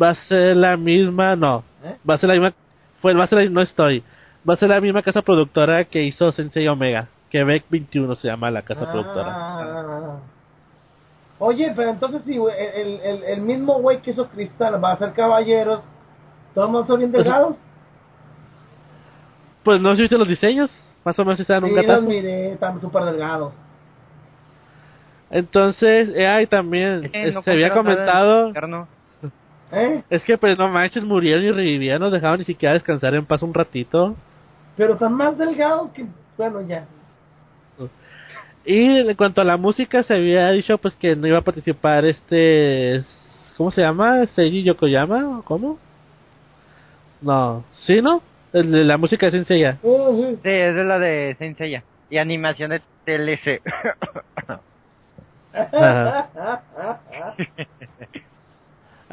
[0.02, 1.96] va a ser la misma, no, ¿Eh?
[2.08, 2.54] va a ser la misma,
[3.02, 4.04] fue, va a ser la, no estoy,
[4.48, 8.52] va a ser la misma casa productora que hizo Sensei Omega, Quebec 21 se llama
[8.52, 10.20] la casa productora.
[11.46, 15.12] Oye, pero entonces si el, el, el mismo güey que hizo Cristal va a ser
[15.12, 15.82] caballeros,
[16.54, 17.56] todos más son bien Pues, delgados.
[19.64, 20.70] Pues no sé si viste los diseños,
[21.04, 22.02] más o menos si se dan un Sí, los gatazo.
[22.08, 23.54] miré, están súper delgados.
[25.32, 28.54] Entonces, eh, ay, también, Eh, no se había comentado.
[29.76, 30.04] ¿Eh?
[30.10, 33.42] es que pues no manches, murieron y revivían, no dejaban ni siquiera descansar en paz
[33.42, 34.16] un ratito.
[34.78, 36.06] Pero están más delgados que...
[36.38, 36.86] Bueno, ya.
[38.66, 42.06] Y en cuanto a la música, se había dicho pues que no iba a participar
[42.06, 43.04] este...
[43.58, 44.26] ¿Cómo se llama?
[44.28, 45.40] ¿Seiji Yokoyama?
[45.40, 45.78] ¿o ¿Cómo?
[47.22, 47.64] No.
[47.72, 48.22] ¿Sí, no?
[48.52, 49.80] El de la música de Senseiya.
[49.82, 50.50] Uh, sí.
[50.50, 51.84] Es de la de Saint Seiya.
[52.10, 53.62] Y animación de TLC.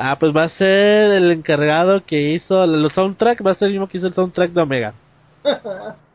[0.02, 3.72] Ah, pues va a ser el encargado que hizo los soundtrack, va a ser el
[3.72, 4.94] mismo que hizo el soundtrack de Omega.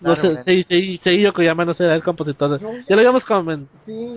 [0.00, 2.60] No sé, Sei- Sei- Seiji Yokoyama no será el compositor.
[2.60, 3.68] Ya lo habíamos comentado.
[3.86, 4.16] sí,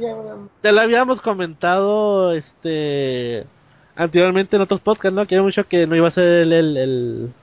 [0.62, 3.46] ya, lo habíamos comentado este
[3.96, 5.26] anteriormente en otros podcasts, ¿no?
[5.26, 7.34] Que había mucho que no iba a ser el el, el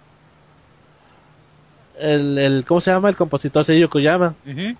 [1.98, 3.08] el, el- ¿cómo se llama?
[3.08, 4.34] El compositor Seiji Yokoyama.
[4.46, 4.76] Ujú.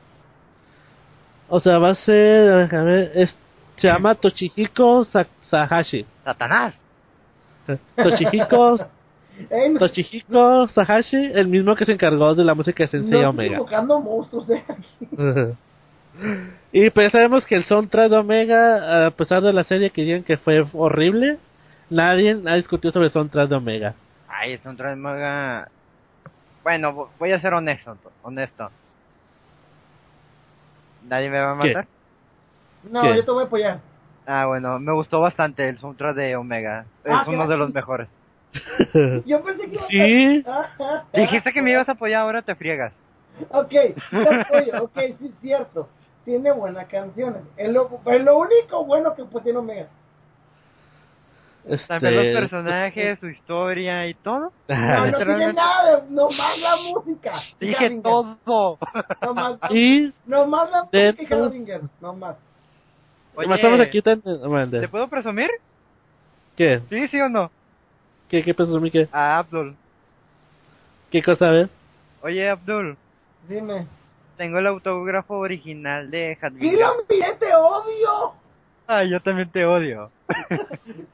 [1.49, 3.37] O sea, va a ser a ver, es-
[3.77, 6.05] se llama Toshihiko Sa- Sahashi.
[6.25, 6.75] Satanás.
[7.97, 8.79] Toshihiko
[9.51, 13.31] Ey, no, Toshihiko Sahashi, el mismo que se encargó de la música de Sensei no
[13.31, 13.57] estoy Omega.
[13.59, 15.09] invocando monstruos, eh, aquí.
[16.73, 20.23] y pues sabemos que el soundtrack de Omega, a pesar de la serie que digan
[20.23, 21.39] que fue horrible,
[21.91, 23.95] nadie ha discutido sobre el soundtrack de Omega.
[24.29, 25.69] Ay, es un mega...
[26.63, 28.71] Bueno, vo- voy a ser honesto, honesto.
[31.09, 31.69] ¿Nadie me va a ¿Qué?
[31.69, 31.87] matar?
[32.91, 33.17] No, ¿Qué?
[33.17, 33.81] yo te voy a apoyar.
[34.27, 36.85] Ah, bueno, me gustó bastante el soundtrack de Omega.
[37.05, 38.09] Es Ah, uno qué de los mejores.
[39.25, 40.45] Yo pensé que iba a Sí.
[41.15, 42.93] Dijiste que me ibas a apoyar, ahora te friegas.
[43.51, 45.89] Ok, te apoyo, ok, sí es cierto.
[46.25, 47.43] Tiene buenas canciones.
[47.57, 49.89] Es lo, es lo único bueno que pues tiene Omega.
[51.87, 54.53] También los Este, personajes, su historia y todo.
[54.69, 57.43] No, no tiene nada, de- nomás la música.
[57.61, 58.03] Dije Harbinger.
[58.03, 58.79] todo.
[59.21, 62.37] Nomás, y nomás la música Harbinger, nomás.
[63.35, 64.01] Oye, más estamos aquí
[64.47, 65.51] bueno, ¿te puedo presumir?
[66.57, 66.81] ¿Qué?
[66.91, 67.51] Sí, sí o no.
[68.33, 69.07] ¿Qué, qué pensó qué?
[69.13, 69.77] A Abdul.
[71.11, 71.69] ¿Qué cosa, a ver?
[72.23, 72.97] Oye, Abdul,
[73.47, 73.87] Dime.
[74.39, 76.79] tengo el autógrafo original de Sí Hadwiger.
[76.79, 78.33] lo miré, te odio.
[78.87, 80.11] Ay, yo también te odio.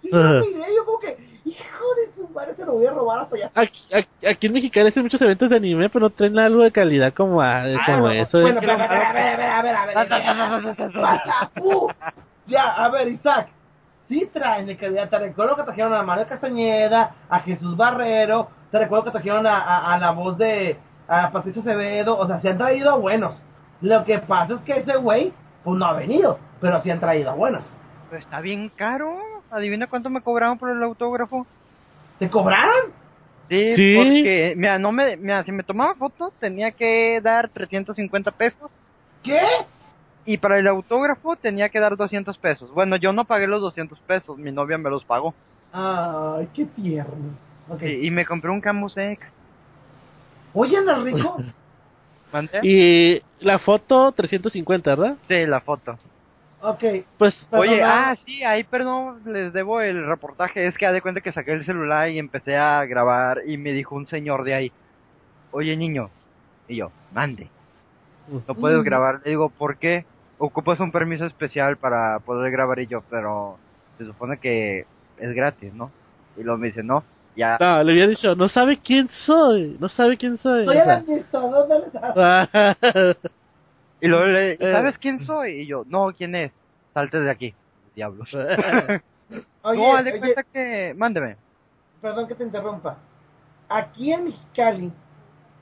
[0.00, 3.18] Sí lo miré, yo como que, hijo de su madre, se lo voy a robar
[3.22, 3.50] hasta allá.
[3.52, 6.70] Aquí, aquí, aquí en Mexicali hacen muchos eventos de anime, pero no traen algo de
[6.70, 8.38] calidad como, a- como eso.
[8.40, 10.76] Bueno, de- pero, a ver, a ver, a ver, a ver, a ver, a ver.
[10.94, 11.88] Basta, uh,
[12.46, 13.48] Ya, a ver, Isaac.
[14.08, 15.08] Sí traen de calidad.
[15.10, 18.48] Te recuerdo que trajeron a Mario Castañeda, a Jesús Barrero.
[18.70, 22.16] Te recuerdo que trajeron a, a, a la voz de a Patricio Acevedo.
[22.18, 23.40] O sea, se han traído a buenos.
[23.80, 26.38] Lo que pasa es que ese güey, pues no ha venido.
[26.60, 27.62] Pero sí han traído a buenos.
[28.10, 29.18] Pero está bien caro.
[29.50, 31.46] Adivina cuánto me cobraron por el autógrafo.
[32.18, 32.92] ¿Te cobraron?
[33.48, 33.94] Sí, Sí.
[33.96, 38.70] porque, mira, no me, mira, si me tomaba fotos tenía que dar 350 pesos
[39.22, 39.40] ¿Qué?
[40.28, 42.70] Y para el autógrafo tenía que dar 200 pesos.
[42.72, 45.32] Bueno, yo no pagué los 200 pesos, mi novia me los pagó.
[45.72, 47.32] Ay, qué tierno.
[47.80, 49.26] Y, y me compré un Camusex.
[50.52, 51.38] Oye, anda rico.
[52.32, 52.60] ¿Mandé?
[52.62, 55.16] Y la foto 350, ¿verdad?
[55.28, 55.98] Sí, la foto.
[56.60, 56.84] Ok.
[57.16, 60.66] Pues, Oye, ah, sí, ahí perdón, les debo el reportaje.
[60.66, 63.72] Es que haz de cuenta que saqué el celular y empecé a grabar y me
[63.72, 64.72] dijo un señor de ahí,
[65.52, 66.10] oye niño,
[66.68, 67.48] y yo, mande.
[68.46, 69.22] no puedes grabar.
[69.24, 70.04] Le digo, ¿por qué?
[70.38, 73.58] Ocupas un permiso especial para poder grabar y yo, pero
[73.98, 74.86] se supone que
[75.18, 75.90] es gratis, ¿no?
[76.36, 77.02] Y luego me dice, no,
[77.34, 77.56] ya.
[77.58, 80.64] No, le había dicho, no sabe quién soy, no sabe quién soy.
[80.64, 83.18] Soy el administrador del estado.
[84.00, 84.58] Y luego le Eh.
[84.72, 85.62] ¿sabes quién soy?
[85.62, 86.52] Y yo, no, ¿quién es?
[86.94, 87.52] Salte de aquí,
[87.96, 88.28] diablos.
[89.62, 91.36] Oye, no, de oye, cuenta que, mándeme.
[92.00, 92.96] perdón que te interrumpa.
[93.68, 94.92] Aquí en Mexicali,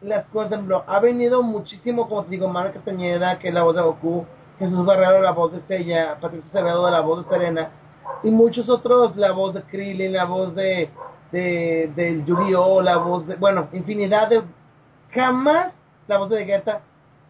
[0.03, 3.63] las cosas en blog, ha venido muchísimo, como te digo, Mara Castañeda, que es la
[3.63, 4.27] voz de Goku,
[4.59, 7.71] Jesús Barrero, la voz de Sella, Patricia Acevedo, la voz de Serena,
[8.23, 10.89] y muchos otros, la voz de Krillin, la voz de,
[11.33, 14.43] de, del Yu-Gi-Oh, la voz de, bueno, infinidad de,
[15.13, 15.73] jamás,
[16.09, 16.81] la voz de Vegeta,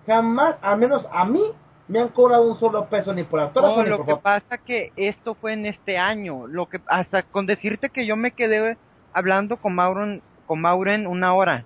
[0.07, 1.43] jamás, al menos a mí,
[1.89, 4.93] me han cobrado un solo peso ni por actor No, lo por que pasa que
[4.97, 6.47] esto fue en este año.
[6.47, 8.77] Lo que hasta con decirte que yo me quedé
[9.13, 11.65] hablando con Mauren, con Mauren una hora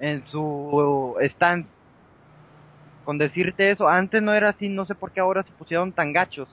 [0.00, 1.66] en su stand.
[3.04, 6.12] Con decirte eso, antes no era así, no sé por qué ahora se pusieron tan
[6.12, 6.48] gachos.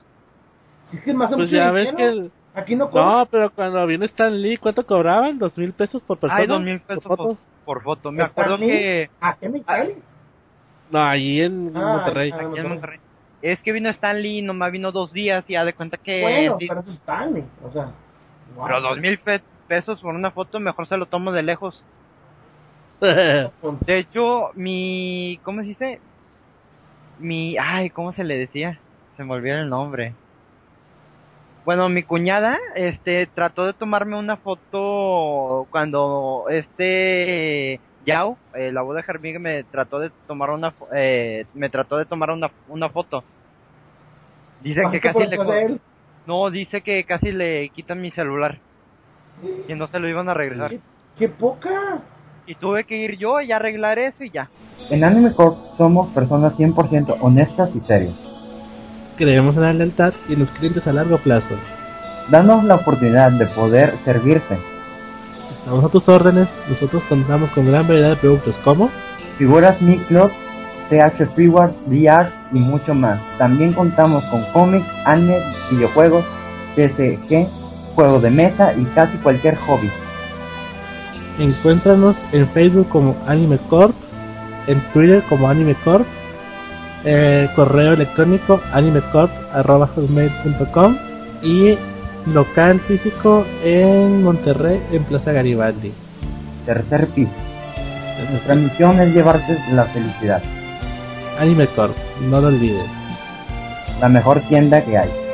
[0.92, 2.04] Es que más o Pues ya ves que...
[2.04, 3.06] el- Aquí no cobran.
[3.18, 5.38] No, pero cuando vino Stan Lee, ¿cuánto cobraban?
[5.38, 6.40] ¿Dos mil pesos por persona?
[6.40, 7.28] Ay, dos mil pesos ¿Por foto?
[7.28, 7.36] por,
[7.76, 8.10] por foto.
[8.10, 8.66] Me ¿Está acuerdo aquí?
[8.66, 9.94] que Aquí en Mexicali.
[10.90, 12.32] No, allí en Ah, Monterrey.
[12.32, 12.68] aquí en Monterrey.
[12.70, 12.98] Monterrey.
[13.42, 16.22] Es que vino Stan Lee, nomás vino dos días y ya de cuenta que...
[16.22, 17.92] Bueno, pero eso es Stanley, o sea.
[18.56, 18.66] wow.
[18.66, 21.80] pero dos mil pe- pesos por una foto, mejor se lo tomo de lejos.
[23.00, 25.38] De hecho, mi...
[25.44, 26.00] ¿Cómo se dice?
[27.18, 27.56] Mi...
[27.58, 28.78] Ay, ¿cómo se le decía?
[29.16, 30.14] Se me olvidó el nombre.
[31.64, 38.96] Bueno, mi cuñada, este, trató de tomarme una foto cuando este Yao, eh, la voz
[38.96, 43.22] de Jarmig, me trató de tomar una, eh, me trató de tomar una, una foto.
[44.62, 45.78] Dice que ¿Pasaste casi le,
[46.26, 48.58] no, dice que casi le quitan mi celular
[49.68, 50.70] y no se lo iban a regresar.
[50.70, 50.80] ¿Qué,
[51.18, 52.00] qué poca.
[52.48, 54.48] Y tuve que ir yo y arreglar eso y ya.
[54.88, 58.14] En Anime Corp somos personas 100% honestas y serias.
[59.18, 61.54] Creemos en la lealtad y en los clientes a largo plazo.
[62.30, 64.56] Danos la oportunidad de poder servirte.
[65.58, 66.48] Estamos a tus órdenes.
[66.70, 68.88] Nosotros contamos con gran variedad de productos como
[69.36, 70.32] Figuras Miclot,
[70.88, 73.20] TH Figures, VR y mucho más.
[73.36, 75.36] También contamos con cómics, anime,
[75.70, 76.24] videojuegos,
[76.76, 77.46] TCG,
[77.94, 79.90] juegos de mesa y casi cualquier hobby.
[81.38, 83.94] Encuéntranos en Facebook como Anime Corp,
[84.66, 86.04] en Twitter como Anime Corp,
[87.04, 90.96] eh, correo electrónico animecorp.com
[91.42, 91.78] y
[92.26, 95.92] local físico en Monterrey en Plaza Garibaldi.
[96.66, 97.30] Tercer piso.
[98.30, 100.42] Nuestra misión es llevarte la felicidad.
[101.38, 101.96] Anime Corp,
[102.28, 102.90] no lo olvides.
[104.00, 105.27] La mejor tienda que hay.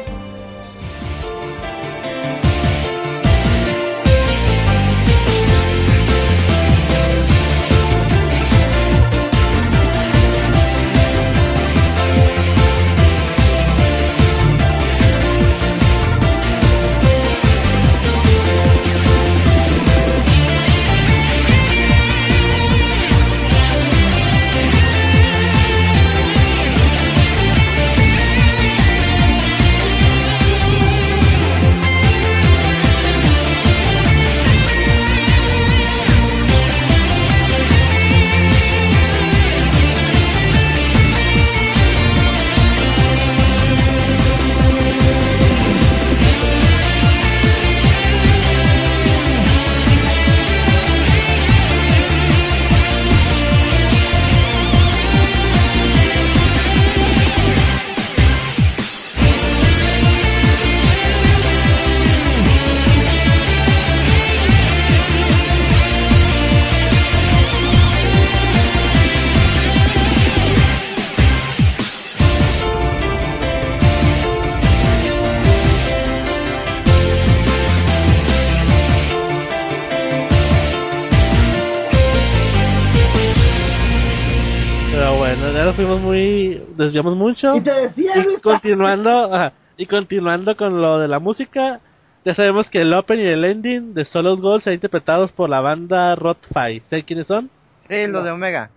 [86.76, 87.56] Desviamos mucho.
[87.56, 91.80] Y te decía, Y Luis, continuando, ajá, y continuando con lo de la música,
[92.24, 95.60] ya sabemos que el open y el ending de Solo Gold serán interpretados por la
[95.60, 96.80] banda Rotfy.
[96.88, 97.50] ¿Saben quiénes son?
[97.88, 98.70] Sí, lo de Omega.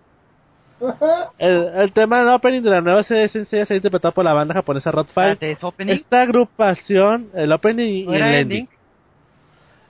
[1.38, 4.54] El, el tema del opening de la nueva serie Sensei será interpretado por la banda
[4.54, 4.92] japonesa
[5.40, 5.92] ¿es opening?
[5.92, 8.68] Esta agrupación, el opening ¿No y el ending?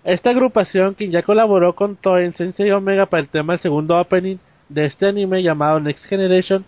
[0.04, 4.00] Esta agrupación, quien ya colaboró con Toei en Sensei Omega para el tema del segundo
[4.00, 4.36] opening
[4.68, 6.64] de este anime llamado Next Generation,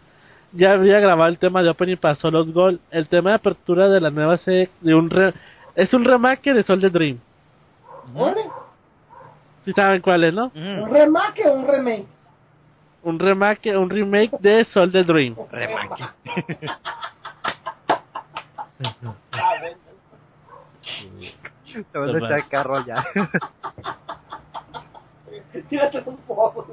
[0.53, 2.81] ya había grabado el tema de opening para Solo Gold.
[2.91, 5.35] El tema de apertura de la nueva serie de un re-
[5.75, 7.19] es un remake de Soul the Dream.
[8.15, 8.43] Órale,
[9.65, 10.51] Si saben cuál es, ¿no?
[10.55, 10.83] Mm.
[10.83, 12.07] ¿Un remake o un remake?
[13.03, 15.35] un remake, un remake de Soul the Dream.
[15.51, 16.11] Remake.
[21.93, 23.07] Te vas a echar el carro ya.
[25.69, 26.67] Tírate un poco.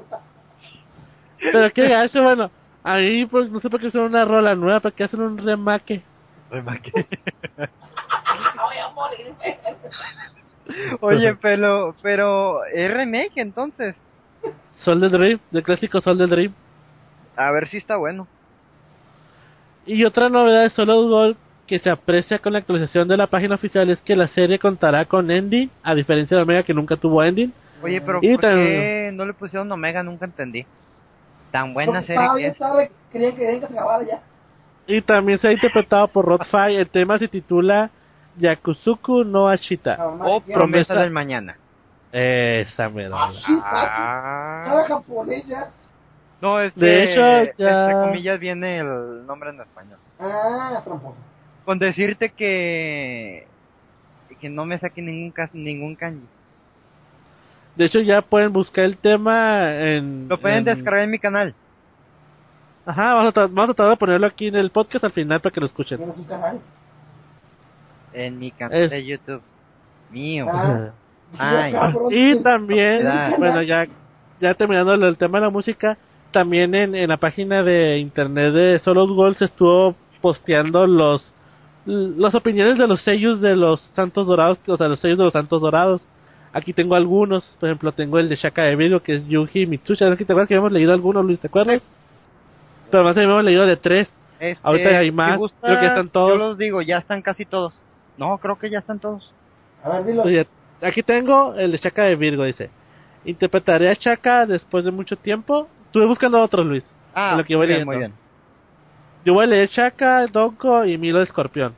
[1.40, 2.50] Pero qué gacho, bueno,
[2.82, 6.02] ahí pues, no sé por qué son una rola nueva, para qué hacen un remake.
[6.50, 6.92] Remake.
[6.94, 9.34] Voy a morir.
[11.00, 13.94] Oye, pero, pero, ¿es remake entonces?
[14.74, 16.54] Soul the Dream, del clásico Soul the Dream.
[17.36, 18.26] A ver si está bueno.
[19.86, 23.54] Y otra novedad de Solo Gold que se aprecia con la actualización de la página
[23.54, 27.22] oficial es que la serie contará con ending, a diferencia de Omega que nunca tuvo
[27.22, 27.52] ending.
[27.82, 30.02] Oye, pero Y ¿por qué no le pusieron Omega?
[30.02, 30.66] Nunca entendí.
[31.50, 32.58] Tan buena Porque serie estaba que bien es.
[32.58, 34.22] tarde, querían que ya.
[34.86, 36.76] Y también se ha interpretado por Rod Fai.
[36.76, 37.90] El tema se titula
[38.36, 39.96] Yakuzuku no Ashita.
[40.06, 41.56] O que- Promesa del Mañana.
[42.12, 43.16] Esa mera.
[43.18, 43.32] Ah,
[43.62, 44.84] Ah.
[45.46, 45.70] Ya.
[46.40, 47.20] No, es De hecho,
[47.58, 49.98] ya- entre comillas, viene el nombre en español.
[50.20, 51.16] Ah, tramposo.
[51.64, 53.46] Con decirte que
[54.40, 56.24] que no me saque ningún ningún kanji.
[57.78, 60.28] De hecho, ya pueden buscar el tema en.
[60.28, 61.54] Lo pueden en- descargar en mi canal.
[62.84, 65.40] Ajá, vamos a, tra- vamos a tratar de ponerlo aquí en el podcast al final
[65.40, 66.00] para que lo escuchen.
[66.00, 66.58] Un canal.
[68.12, 69.42] En mi canal Es- de YouTube.
[70.10, 70.46] Mío.
[70.50, 70.90] Ah.
[71.38, 71.74] Ay.
[72.10, 73.06] Y también,
[73.38, 73.86] bueno, ya,
[74.40, 75.98] ya terminando el tema de la música,
[76.32, 81.32] también en, en la página de internet de Solos Gold se estuvo posteando los
[81.84, 85.32] las opiniones de los sellos de los Santos Dorados, o sea, los sellos de los
[85.32, 86.02] Santos Dorados.
[86.58, 89.98] Aquí tengo algunos, por ejemplo, tengo el de Shaka de Virgo, que es Yuji Mitsushi.
[90.16, 91.38] ¿Te acuerdas que habíamos leído algunos, Luis?
[91.38, 91.82] ¿Te acuerdas?
[92.90, 94.12] Pero más habíamos leído de tres.
[94.40, 96.32] Este, Ahorita hay más, si gusta, creo que están todos.
[96.32, 97.72] Yo los digo, ya están casi todos.
[98.16, 99.32] No, creo que ya están todos.
[99.84, 100.22] A ver, dilo.
[100.22, 100.46] Oye,
[100.82, 102.70] aquí tengo el de Shaka de Virgo, dice.
[103.24, 105.68] Interpretaré a Shaka después de mucho tiempo.
[105.86, 106.84] Estuve buscando otros, Luis.
[107.14, 107.92] Ah, Lo que voy muy bien, leyendo.
[107.92, 108.12] muy bien.
[109.24, 111.74] Yo voy a leer Shaka, Donko y Milo de Escorpión.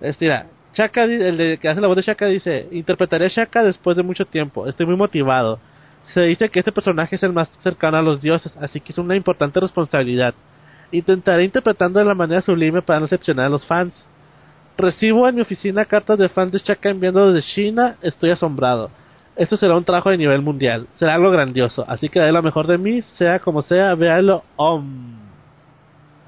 [0.00, 0.30] Este,
[1.06, 4.02] di- el de, que hace la voz de Shaka dice, interpretaré a Shaka después de
[4.02, 5.58] mucho tiempo, estoy muy motivado.
[6.14, 8.98] Se dice que este personaje es el más cercano a los dioses, así que es
[8.98, 10.34] una importante responsabilidad.
[10.92, 14.06] Intentaré interpretando de la manera sublime para no decepcionar a los fans.
[14.78, 18.90] Recibo en mi oficina cartas de fans de Shaka enviando desde China, estoy asombrado.
[19.36, 22.66] Esto será un trabajo de nivel mundial, será algo grandioso, así que daré lo mejor
[22.66, 24.42] de mí, sea como sea, véalo.
[24.56, 25.14] Om.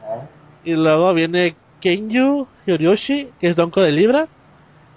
[0.02, 0.26] Ah,
[0.64, 4.28] Y luego viene Kenyu Hiroshi, que es Donko de Libra.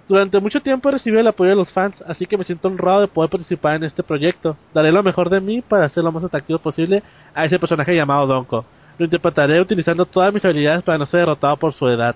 [0.07, 3.01] Durante mucho tiempo he recibido el apoyo de los fans, así que me siento honrado
[3.01, 4.55] de poder participar en este proyecto.
[4.73, 7.01] Daré lo mejor de mí para hacer lo más atractivo posible
[7.33, 8.63] a ese personaje llamado Donko.
[8.99, 12.15] Lo interpretaré utilizando todas mis habilidades para no ser derrotado por su edad.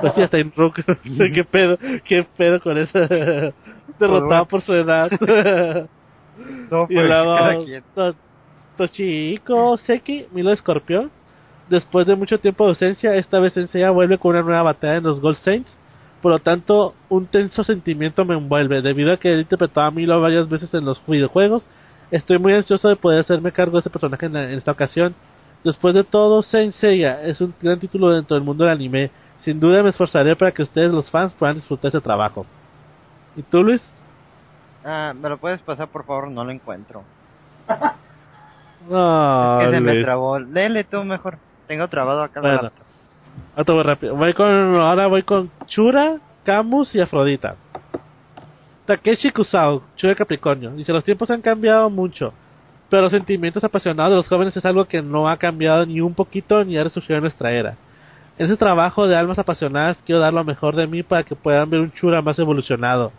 [0.00, 0.80] Pues sí, hasta en Rook.
[1.34, 1.78] ¿Qué pedo?
[2.04, 2.98] ¿Qué pedo con eso?
[3.98, 5.10] derrotado por su edad.
[6.70, 7.82] No, Y pues, luego quien.
[7.94, 8.14] To-
[8.76, 11.10] Toshihiko Seki, Milo Escorpión.
[11.68, 15.04] Después de mucho tiempo de ausencia, esta vez Senseiya vuelve con una nueva batalla en
[15.04, 15.76] los Gold Saints.
[16.22, 18.82] Por lo tanto, un tenso sentimiento me envuelve.
[18.82, 21.64] Debido a que he interpretado a Milo varias veces en los videojuegos,
[22.10, 25.14] estoy muy ansioso de poder hacerme cargo de este personaje en, en esta ocasión.
[25.62, 29.10] Después de todo, Senseiya es un gran título dentro del mundo del anime.
[29.40, 32.46] Sin duda me esforzaré para que ustedes, los fans, puedan disfrutar ese trabajo.
[33.36, 33.82] ¿Y tú, Luis?
[34.84, 36.30] Ah, ¿me lo puedes pasar, por favor?
[36.30, 37.04] No lo encuentro.
[38.88, 40.04] No, que se me Luis.
[40.04, 40.38] trabó.
[40.38, 41.38] Léele tú mejor.
[41.68, 42.40] Tengo trabado acá.
[42.40, 42.72] Bueno.
[43.56, 44.16] Otro rápido.
[44.16, 44.46] Voy con,
[44.76, 47.56] ahora voy con Chura, Camus y Afrodita.
[48.86, 50.70] Takeshi Kusao, Chura Capricornio.
[50.70, 52.32] Dice, los tiempos han cambiado mucho,
[52.88, 56.14] pero los sentimientos apasionados de los jóvenes es algo que no ha cambiado ni un
[56.14, 57.76] poquito ni ha resurgido en nuestra era.
[58.38, 61.68] En ese trabajo de almas apasionadas quiero dar lo mejor de mí para que puedan
[61.68, 63.12] ver un Chura más evolucionado.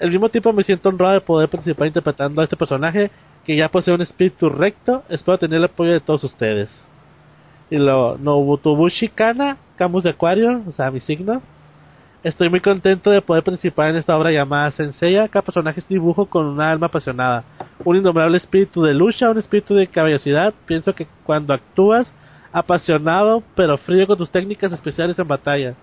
[0.00, 3.10] Al mismo tiempo me siento honrado de poder participar interpretando a este personaje
[3.44, 5.02] que ya posee un espíritu recto.
[5.08, 6.68] Espero tener el apoyo de todos ustedes.
[7.70, 11.42] Y luego Nobutobushi Kana, Camus de Acuario, o sea, mi signo.
[12.22, 15.28] Estoy muy contento de poder participar en esta obra llamada Senseiya.
[15.28, 17.44] Cada personaje es dibujo con una alma apasionada,
[17.84, 20.52] un indomable espíritu de lucha, un espíritu de caballosidad.
[20.66, 22.10] Pienso que cuando actúas
[22.52, 25.74] apasionado pero frío con tus técnicas especiales en batalla,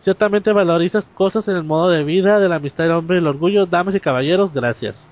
[0.00, 3.26] ciertamente valorizas cosas en el modo de vida, de la amistad del hombre y el
[3.26, 3.66] orgullo.
[3.66, 5.09] Damas y caballeros, gracias.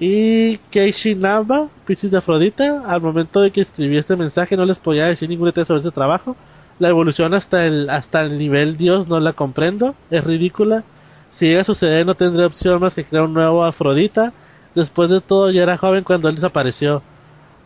[0.00, 4.78] Y Keishi Namba, Piscis de Afrodita, al momento de que escribí este mensaje no les
[4.78, 6.36] podía decir ningún detalle sobre este trabajo.
[6.78, 10.82] La evolución hasta el, hasta el nivel Dios no la comprendo, es ridícula.
[11.32, 14.32] Si llega a suceder no tendré opción más que crear un nuevo Afrodita.
[14.74, 17.02] Después de todo ya era joven cuando él desapareció.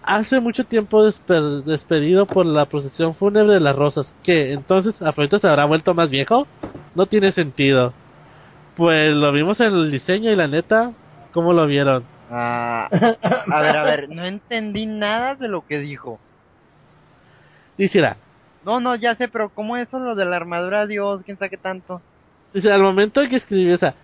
[0.03, 4.13] Hace mucho tiempo despe- despedido por la procesión fúnebre de las rosas.
[4.23, 4.53] ¿Qué?
[4.53, 6.47] Entonces Afrodita se habrá vuelto más viejo?
[6.95, 7.93] No tiene sentido.
[8.77, 10.93] Pues lo vimos en el diseño y la neta,
[11.33, 12.05] ¿cómo lo vieron?
[12.31, 12.89] Ah,
[13.53, 16.19] a ver, a ver, no entendí nada de lo que dijo.
[17.79, 18.17] Mira,
[18.65, 21.23] No, no, ya sé, pero ¿cómo eso lo de la armadura Dios?
[21.25, 22.01] ¿Quién sabe qué tanto?
[22.53, 23.95] dice, al momento en que escribió, o sea,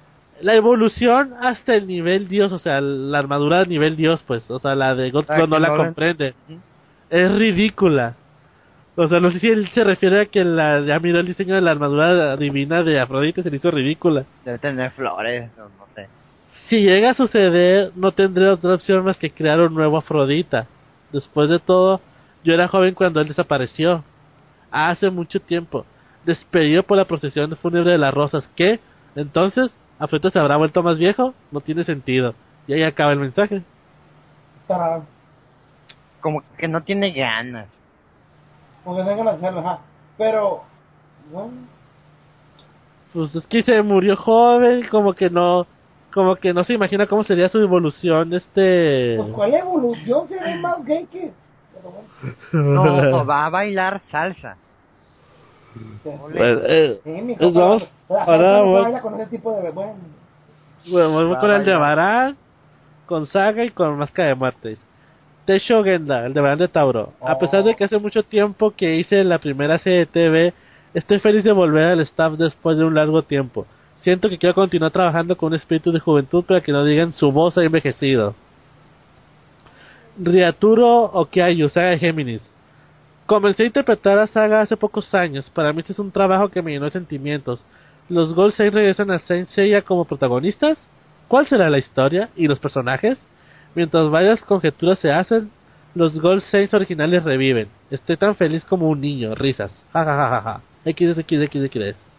[0.41, 4.59] la evolución hasta el nivel Dios, o sea, la armadura a nivel Dios, pues, o
[4.59, 6.35] sea, la de God Ah, no la no comprende.
[7.11, 8.15] Es ridícula.
[8.95, 11.55] O sea, no sé si él se refiere a que la, ya miró el diseño
[11.55, 14.25] de la armadura divina de Afrodite, se le hizo ridícula.
[14.45, 16.09] Debe tener flores, no, no sé.
[16.69, 20.67] Si llega a suceder, no tendré otra opción más que crear un nuevo Afrodita.
[21.13, 22.01] Después de todo,
[22.45, 24.05] yo era joven cuando él desapareció.
[24.71, 25.85] Hace mucho tiempo.
[26.25, 28.51] Despedido por la procesión fúnebre de las rosas.
[28.57, 28.81] ¿Qué?
[29.15, 31.35] Entonces, ¿Afrodita se habrá vuelto más viejo?
[31.51, 32.35] No tiene sentido.
[32.67, 33.63] Y ahí acaba el mensaje.
[34.59, 35.05] Está raro.
[36.21, 37.69] Como que no tiene ganas.
[38.85, 39.79] Porque tengan que hacerlo, ajá.
[40.17, 40.63] Pero,
[41.31, 41.53] bueno,
[43.13, 45.67] Pues es que se murió joven, como que no...
[46.13, 49.15] Como que no se imagina cómo sería su evolución, este...
[49.19, 50.29] pues ¿cuál evolución?
[50.29, 51.31] Se ve más gay que...
[52.53, 54.57] No, no, va a bailar salsa.
[55.75, 59.53] este, Pues, eh, Sí, mi pues vamos, ahora salsa no voy- baila con ese tipo
[59.61, 59.71] de...
[59.71, 59.95] Bueno,
[60.91, 61.75] Bueno, vamos con el de.
[61.77, 62.37] Barán,
[63.07, 64.77] con Saga y con Máscara de Muerte.
[65.47, 67.13] Tesho Genda, el de Barán de Tauro.
[67.21, 67.39] A Oh.
[67.39, 70.55] pesar de que hace mucho tiempo que hice la primera serie de TV,
[70.95, 73.67] estoy feliz de volver al staff después de un largo tiempo.
[74.03, 77.31] Siento que quiero continuar trabajando con un espíritu de juventud para que no digan su
[77.31, 78.35] voz ha envejecido.
[80.19, 82.43] Riaturo Okiayu, Saga de Géminis.
[83.27, 85.49] Comencé a interpretar a Saga hace pocos años.
[85.51, 87.65] Para mí este es un trabajo que me llenó de sentimientos.
[88.09, 89.49] ¿Los Gold 6 regresan a Saint
[89.85, 90.77] como protagonistas?
[91.29, 93.25] ¿Cuál será la historia y los personajes?
[93.77, 95.51] Mientras varias conjeturas se hacen,
[95.95, 97.69] los Gold Saints originales reviven.
[97.91, 99.73] Estoy tan feliz como un niño, risas.
[99.93, 100.61] Ja ja ja ja.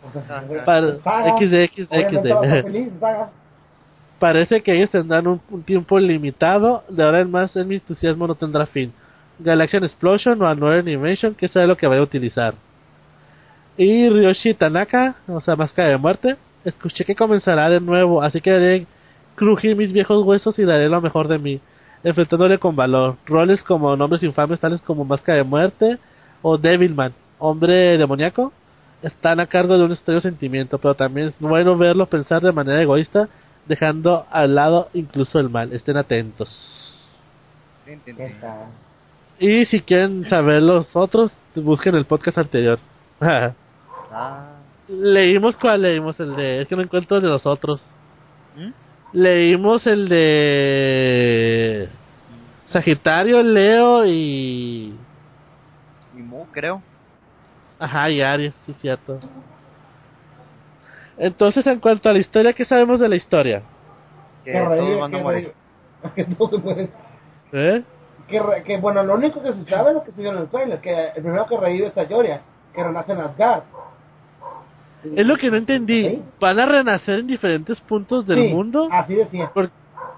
[0.08, 0.64] O sea.
[0.66, 2.64] Para Saga, X X obviamente va a estar X.
[2.72, 3.30] feliz, Saga.
[4.20, 6.84] Parece que ellos tendrán un, un tiempo limitado.
[6.90, 8.94] De ahora en más, en mi entusiasmo no tendrá fin.
[9.40, 12.54] Galaxian Explosion o Another Animation, que será lo que voy a utilizar.
[13.78, 16.38] Y Ryoshi Tanaka, o sea, Máscara de Muerte.
[16.64, 18.88] Escuché que comenzará de nuevo, así que haré
[19.36, 21.60] crujir mis viejos huesos y daré lo mejor de mí,
[22.04, 23.18] enfrentándole con valor.
[23.26, 25.98] Roles como nombres infames tales como Máscara de Muerte
[26.42, 28.54] o Devilman, hombre demoníaco,
[29.04, 32.82] están a cargo de un extraño sentimiento, pero también es bueno verlos pensar de manera
[32.82, 33.30] egoísta,
[33.68, 35.74] dejando al lado incluso el mal.
[35.74, 36.50] Estén atentos.
[39.40, 42.80] Y si quieren saber los otros, busquen el podcast anterior.
[44.16, 44.58] Ah.
[44.88, 47.84] leímos cuál leímos el de, es que no encuentro el de los otros.
[48.56, 48.70] ¿Mm?
[49.12, 51.90] Leímos el de
[52.68, 54.94] Sagitario, Leo y
[56.16, 56.84] Y Mu, creo.
[57.84, 59.20] Ajá, y Aries, sí cierto.
[61.18, 63.62] Entonces, en cuanto a la historia, ¿qué sabemos de la historia?
[64.44, 65.54] Que revive, van a que morir.
[66.16, 66.90] Que.
[67.54, 67.84] ¿Eh?
[68.28, 70.38] Que, re- que bueno, lo único que se sabe es lo que se vio en
[70.40, 72.42] el trailer, que el primero que revive es Ayoria,
[72.74, 73.64] que renace en Asgard.
[75.04, 76.10] Es lo que no entendí.
[76.10, 76.24] ¿Sí?
[76.40, 78.88] ¿Van a renacer en diferentes puntos del Sí, mundo?
[78.92, 79.52] Así decía.
[79.54, 79.70] Por-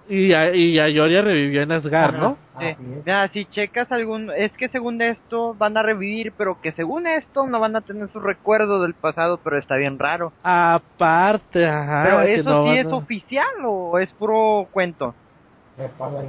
[0.07, 2.37] y, a- y Ayoria revivió en Asgard, ¿no?
[2.59, 2.75] Sí.
[2.79, 4.31] Mira, si checas algún...
[4.35, 8.09] Es que según esto van a revivir, pero que según esto no van a tener
[8.11, 10.31] su recuerdo del pasado, pero está bien raro.
[10.43, 12.03] Aparte, ajá.
[12.05, 15.13] pero eso no sí es a- oficial o es puro cuento.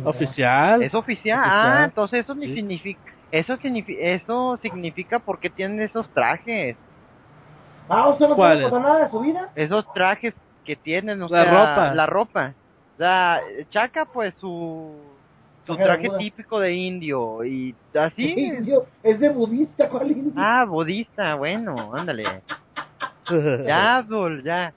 [0.04, 0.82] Oficial.
[0.82, 0.94] Es oficial.
[0.94, 1.40] Oficial.
[1.44, 2.54] Ah, entonces eso ni Sí.
[2.54, 3.00] significa...
[3.30, 6.76] Eso significa, eso significa por qué tienen esos trajes.
[7.88, 9.50] Ah, ¿usted no ¿Cuál puede nada de su vida?
[9.56, 10.32] Esos trajes
[10.64, 11.94] que tienen, o La sea, ropa.
[11.94, 12.52] La ropa.
[12.96, 13.40] O sea,
[13.70, 14.94] Chaka, pues su,
[15.66, 17.44] su Traje típico de indio.
[17.44, 18.34] Y así.
[18.36, 20.32] Indio, es de budista, ¿cuál indio?
[20.34, 22.24] Ah, budista, bueno, ándale.
[23.66, 24.72] Ya, Abdul, ya.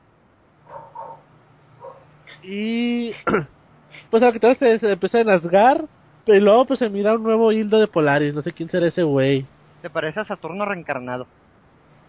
[2.43, 3.11] Y
[4.09, 5.85] pues lo que tengo es se empieza en Asgard,
[6.25, 9.03] pero luego pues se mira un nuevo hildo de Polaris, no sé quién será ese
[9.03, 9.45] güey.
[9.81, 11.25] Te parece a Saturno reencarnado.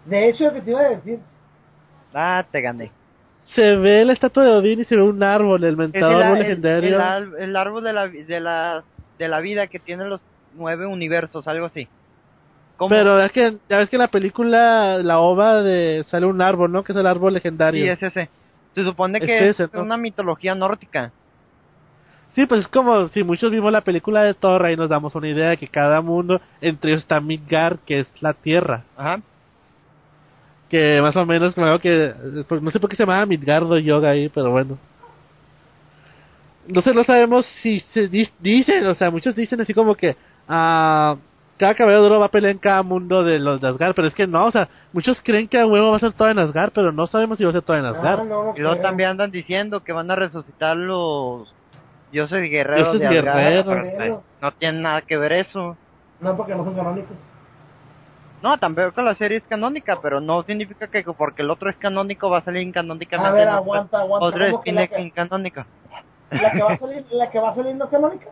[0.07, 1.21] De hecho, lo que te iba a decir,
[2.13, 2.91] Ah, te gané.
[3.47, 6.39] Se ve la estatua de Odín y se ve un árbol, el mentado el, árbol
[6.39, 6.99] legendario.
[7.39, 8.85] el árbol de la, de, la,
[9.19, 10.21] de la vida que tiene los
[10.55, 11.89] nueve universos, algo así.
[12.77, 12.91] ¿Cómo?
[12.91, 16.73] Pero es que ya ves que en la película, la ova de sale un árbol,
[16.73, 16.83] ¿no?
[16.83, 17.85] Que es el árbol legendario.
[17.85, 18.31] Sí, es ese.
[18.75, 19.83] Se supone Es que ese, es ¿no?
[19.83, 21.13] una mitología nórdica.
[22.35, 25.29] Sí, pues es como si muchos vimos la película de Thor y nos damos una
[25.29, 28.85] idea de que cada mundo, entre ellos está Midgard, que es la Tierra.
[28.97, 29.21] Ajá.
[30.71, 32.15] Que más o menos, claro que,
[32.49, 34.79] pues no sé por qué se llamaba Midgard o Yoga ahí, pero bueno.
[36.69, 40.17] Entonces no sabemos si se di- dicen, o sea, muchos dicen así como que
[40.49, 41.17] ah,
[41.59, 44.15] cada cabello duro va a pelear en cada mundo de los de Asgard, pero es
[44.15, 46.71] que no, o sea, muchos creen que a huevo va a ser todo en Asgard,
[46.73, 48.21] pero no sabemos si va a ser todo en Asgard.
[48.25, 48.77] Y no, no luego creo.
[48.83, 51.53] también andan diciendo que van a resucitar los
[52.13, 53.67] Yo soy guerrero Dioses de Asgard, guerreros.
[53.67, 55.77] pero, pues, no tiene nada que ver eso.
[56.21, 57.17] No, porque no son canónicos.
[58.43, 62.31] No, tampoco la serie es canónica, pero no significa que porque el otro es canónico
[62.31, 63.29] va a salir incanónicamente.
[63.29, 64.27] A ver, no, aguanta, aguanta.
[64.27, 65.67] Otra ¿Cómo que la es que, incanónica.
[66.31, 68.27] la que va a salir, la que va a salir no es canónica?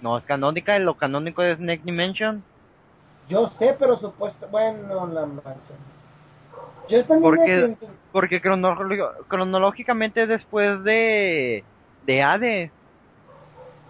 [0.00, 2.42] No es canónica, y lo canónico es Next Dimension.
[3.28, 5.74] Yo sé, pero supuesto, bueno, la mancha.
[6.88, 11.62] Yo también Porque- que- Porque cronolo- cronológicamente es después de,
[12.06, 12.70] de Hades.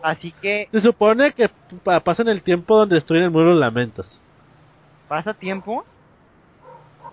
[0.03, 1.49] Así que Se supone que
[1.85, 4.21] pa- pasan el tiempo donde destruyen el muro de los lamentos.
[5.09, 5.85] Pasa tiempo.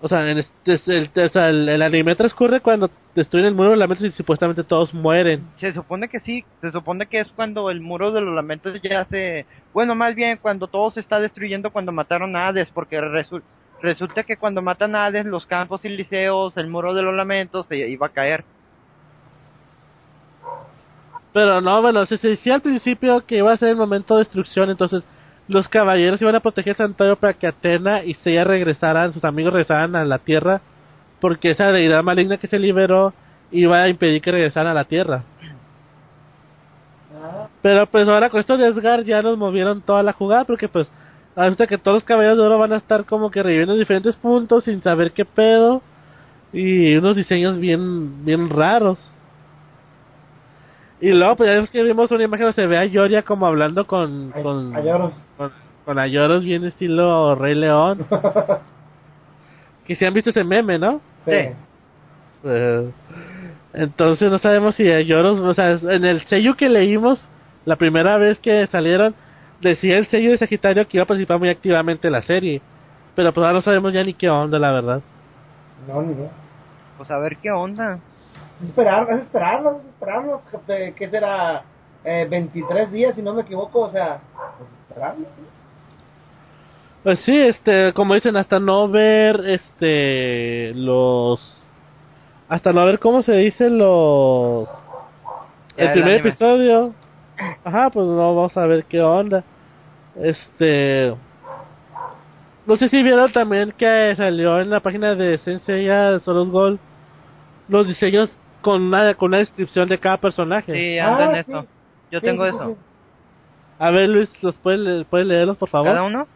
[0.02, 3.76] O sea, en este- es el, el, el anime transcurre cuando destruyen el muro de
[3.76, 5.46] los lamentos y supuestamente todos mueren.
[5.58, 9.06] Se supone que sí, se supone que es cuando el muro de los lamentos ya
[9.06, 9.46] se...
[9.72, 13.42] Bueno, más bien cuando todo se está destruyendo cuando mataron a Hades, porque resu-
[13.80, 17.88] resulta que cuando matan a Hades, los campos elíseos, el muro de los lamentos se
[17.88, 18.44] iba a caer.
[21.32, 24.70] Pero no, bueno, se decía al principio que iba a ser el momento de destrucción,
[24.70, 25.02] entonces
[25.48, 29.52] los caballeros iban a proteger el santuario para que Atena y Seiya regresaran, sus amigos
[29.52, 30.60] regresaran a la Tierra,
[31.20, 33.12] porque esa deidad maligna que se liberó
[33.50, 35.24] iba a impedir que regresaran a la Tierra.
[37.62, 40.88] Pero pues ahora con esto de Asgard ya nos movieron toda la jugada, porque pues
[41.36, 44.14] hasta que todos los caballeros de oro van a estar como que reviviendo en diferentes
[44.16, 45.82] puntos sin saber qué pedo
[46.52, 48.98] y unos diseños bien bien raros.
[51.04, 53.86] Y luego pues ya que vimos una imagen donde se ve a Yoria como hablando
[53.86, 55.12] con ay- con, a lloros.
[55.36, 55.52] con,
[55.84, 58.06] con Ayoros bien estilo Rey León.
[59.86, 61.00] que si han visto ese meme, ¿no?
[61.26, 61.32] Sí.
[62.44, 62.90] Eh,
[63.74, 67.28] entonces no sabemos si Ayoros, o sea, en el sello que leímos
[67.64, 69.14] la primera vez que salieron
[69.60, 72.60] decía el sello de Sagitario que iba a participar muy activamente en la serie,
[73.14, 75.00] pero pues ahora no sabemos ya ni qué onda, la verdad.
[75.88, 76.30] No, ni idea.
[76.96, 77.98] Pues a ver qué onda.
[78.60, 80.42] Es esperar, es esperarlo, es esperarlo.
[80.66, 81.64] ¿Qué, qué será?
[82.04, 84.20] Eh, 23 días, si no me equivoco, o sea,
[84.58, 85.26] pues esperarlo.
[87.02, 91.40] Pues sí, este, como dicen, hasta no ver, este, los,
[92.48, 94.68] hasta no ver cómo se dice los,
[95.76, 96.28] el el primer anime.
[96.28, 96.94] episodio,
[97.64, 99.42] ajá, pues no vamos a ver qué onda,
[100.20, 101.14] este,
[102.66, 106.78] no sé si vieron también que salió en la página de Sensei ya Solos Gold
[107.68, 108.30] los diseños
[108.64, 110.72] con una, con una descripción de cada personaje.
[110.72, 111.62] Sí, anda en Ah, eso.
[111.62, 111.68] sí.
[112.10, 112.76] Yo Sí, tengo sí, eso.
[113.78, 115.90] A ver Luis, ¿los puedes leerlos por favor?
[115.90, 116.26] ¿Cada uno?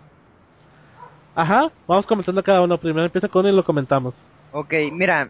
[1.35, 4.15] Ajá, vamos comentando cada uno, primero empieza con uno y lo comentamos.
[4.53, 5.29] Ok, mira,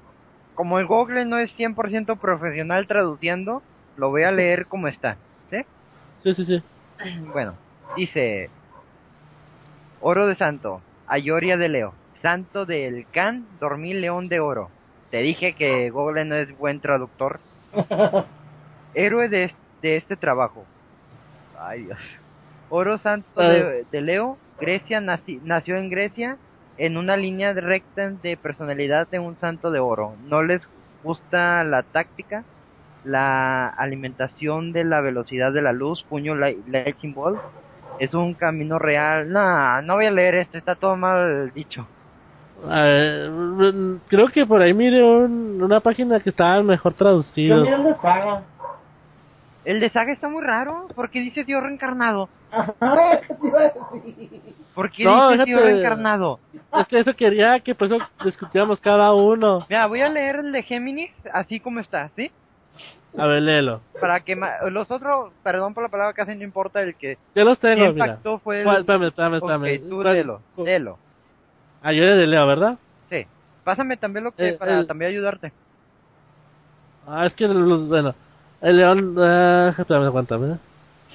[0.54, 3.62] como el Google no es 100% profesional traduciendo,
[3.96, 5.16] lo voy a leer como está.
[5.50, 5.58] ¿Sí?
[6.22, 6.62] Sí, sí, sí.
[7.32, 7.54] Bueno,
[7.96, 8.50] dice
[10.00, 14.70] Oro de Santo, Ayoria de Leo, Santo del Can, Dormir León de Oro.
[15.10, 17.40] Te dije que Google no es buen traductor.
[18.94, 20.64] Héroe de, es- de este trabajo.
[21.60, 21.98] Ay Dios.
[22.70, 26.36] Oro Santo de, de Leo, Grecia naci- nació en Grecia
[26.76, 30.14] en una línea recta de personalidad de un santo de oro.
[30.24, 30.60] No les
[31.02, 32.44] gusta la táctica,
[33.04, 37.40] la alimentación de la velocidad de la luz, puño light- lightning bolt.
[38.00, 39.30] Es un camino real.
[39.32, 41.88] No, no voy a leer esto, está todo mal dicho.
[42.66, 46.98] A ver, mm, creo que por ahí mire un- una página que estaba mejor Yo
[46.98, 47.62] traducido.
[47.62, 48.42] mira el de saga.
[49.64, 52.28] El de Saga está muy raro, porque dice Dios reencarnado.
[54.74, 56.40] ¿Por qué No, dice Dios reencarnado?
[56.78, 59.66] Es que eso quería que por eso discutiéramos cada uno.
[59.68, 62.30] Mira, voy a leer el de Géminis así como está, ¿sí?
[63.16, 63.80] A ver, léelo.
[64.00, 67.44] Para que ma- los otros, perdón por la palabra, casi no importa el que Yo
[67.44, 68.18] los tengo, mira.
[68.44, 68.64] fue el...
[68.64, 68.80] ¿Cuál?
[68.80, 69.88] Espérame, espérame, espérame.
[69.88, 70.98] tú léelo, léelo.
[71.82, 72.78] Ah, yo era de Leo, ¿verdad?
[73.10, 73.26] Sí.
[73.64, 75.52] Pásame también lo que Eh, para el- también ayudarte.
[77.06, 78.14] Ah, es que, bueno,
[78.60, 79.14] el león...
[79.18, 80.58] ah, espérame, aguántame.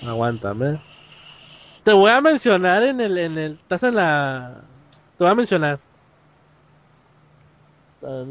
[0.06, 0.82] Aguántame.
[1.84, 3.18] Te voy a mencionar en el...
[3.18, 4.62] En el estás en la...
[5.18, 5.80] Te voy a mencionar.
[8.04, 8.24] Ah.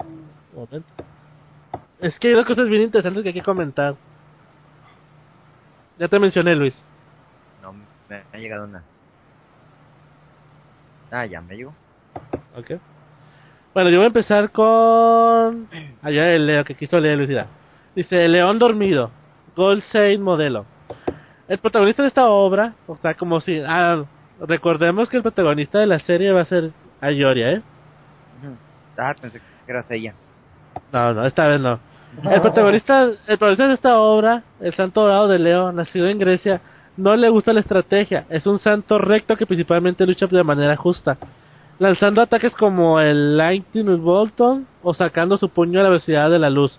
[0.00, 0.24] Un
[0.54, 0.88] momento.
[2.00, 3.96] Es que hay dos cosas bien interesantes que hay que comentar.
[5.98, 6.80] Ya te mencioné, Luis.
[7.62, 7.72] No,
[8.08, 8.82] me ha llegado una.
[11.10, 11.74] Ah, ya me llegó.
[12.56, 12.72] Ok.
[13.74, 15.68] Bueno, yo voy a empezar con.
[16.02, 17.28] Allá el Leo que quiso leer Luis.
[17.28, 17.46] mira.
[17.94, 19.10] Dice: León Dormido.
[19.56, 19.82] Gold
[20.20, 20.66] Modelo.
[21.48, 23.60] El protagonista de esta obra, o sea, como si.
[23.66, 24.04] Ah,
[24.40, 27.62] recordemos que el protagonista de la serie va a ser Ayoria, ¿eh?
[28.96, 30.14] Ah, pensé que era ella.
[30.92, 31.78] No, no, esta vez no.
[32.24, 36.60] El protagonista, el protagonista de esta obra, el Santo Dorado de Leo, nacido en Grecia,
[36.98, 38.26] no le gusta la estrategia.
[38.28, 41.16] Es un santo recto que principalmente lucha de manera justa,
[41.78, 46.50] lanzando ataques como el Lightning Bolton o sacando su puño a la velocidad de la
[46.50, 46.78] luz.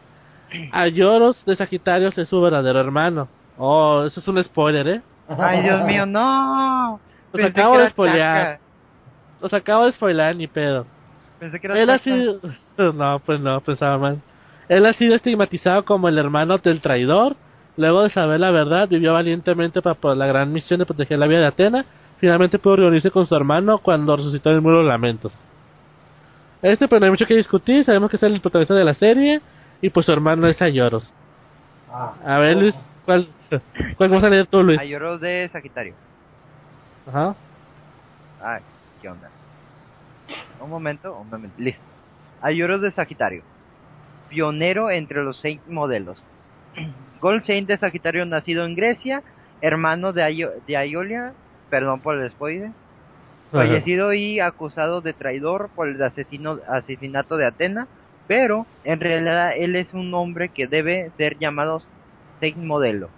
[0.73, 3.29] a Yoros de Sagitario es su verdadero hermano.
[3.57, 5.01] Oh, eso es un spoiler, ¿eh?
[5.29, 6.99] Ay, Dios mío, no.
[7.31, 8.59] Los acabo de spoilear.
[9.41, 10.85] Los acabo de spoiler, ni pedo.
[11.39, 12.39] Pensé que era Él ha sido...
[12.77, 14.21] No, pues no, pensaba mal.
[14.67, 17.35] Él ha sido estigmatizado como el hermano del traidor.
[17.79, 21.27] Luego de saber la verdad, vivió valientemente para por la gran misión de proteger la
[21.27, 21.85] vida de Atena.
[22.17, 25.33] Finalmente pudo reunirse con su hermano cuando resucitó en el muro de lamentos.
[26.61, 27.85] Este, pues no hay mucho que discutir.
[27.85, 29.39] Sabemos que es el protagonista de la serie.
[29.81, 31.15] Y pues su hermano es Ayoros.
[31.89, 32.15] Ah.
[32.25, 32.75] A ver, Luis,
[33.05, 33.29] ¿cuál,
[33.95, 34.77] cuál vas a leer tú, Luis?
[34.77, 35.93] Ayoros de Sagitario.
[37.07, 37.33] Ajá.
[38.43, 38.61] Ay,
[39.01, 39.29] ¿qué onda?
[40.59, 41.55] Un momento, un momento.
[41.57, 41.81] Listo.
[42.41, 43.41] Ayoros de Sagitario.
[44.27, 46.21] Pionero entre los seis modelos.
[47.19, 49.23] Goldstein de Sagitario, nacido en Grecia,
[49.61, 51.35] hermano de, Aio- de Aiolia,
[51.69, 52.73] perdón por el spoiler,
[53.53, 57.89] fallecido y acusado de traidor por el asesino, asesinato de Atena,
[58.27, 61.81] pero en realidad él es un hombre que debe ser llamado
[62.39, 63.15] Saint Modelo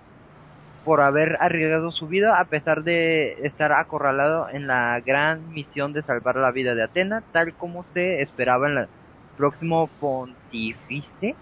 [0.83, 6.03] por haber arriesgado su vida a pesar de estar acorralado en la gran misión de
[6.03, 8.87] salvar la vida de Atena, tal como se esperaba en el
[9.35, 11.39] próximo pontífice.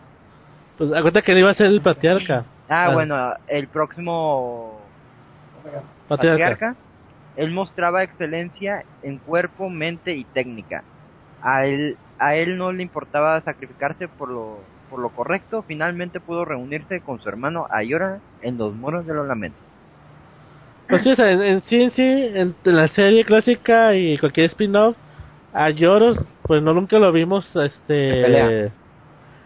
[0.80, 2.46] Pues acuérdate que iba a ser el patriarca.
[2.70, 2.94] Ah, Ah.
[2.94, 4.80] bueno, el próximo
[6.08, 6.38] Patriarca.
[6.38, 6.76] patriarca,
[7.36, 10.84] él mostraba excelencia en cuerpo, mente y técnica.
[11.42, 14.60] A él, a él no le importaba sacrificarse por lo,
[14.90, 15.64] por lo correcto.
[15.68, 19.62] Finalmente pudo reunirse con su hermano Ayora en los muros de los lamentos.
[20.88, 24.18] Pues sí, o sea, en, en sí, en sí, en, en la serie clásica y
[24.18, 24.96] cualquier spin-off,
[25.54, 28.72] a Yoros, pues no nunca lo vimos este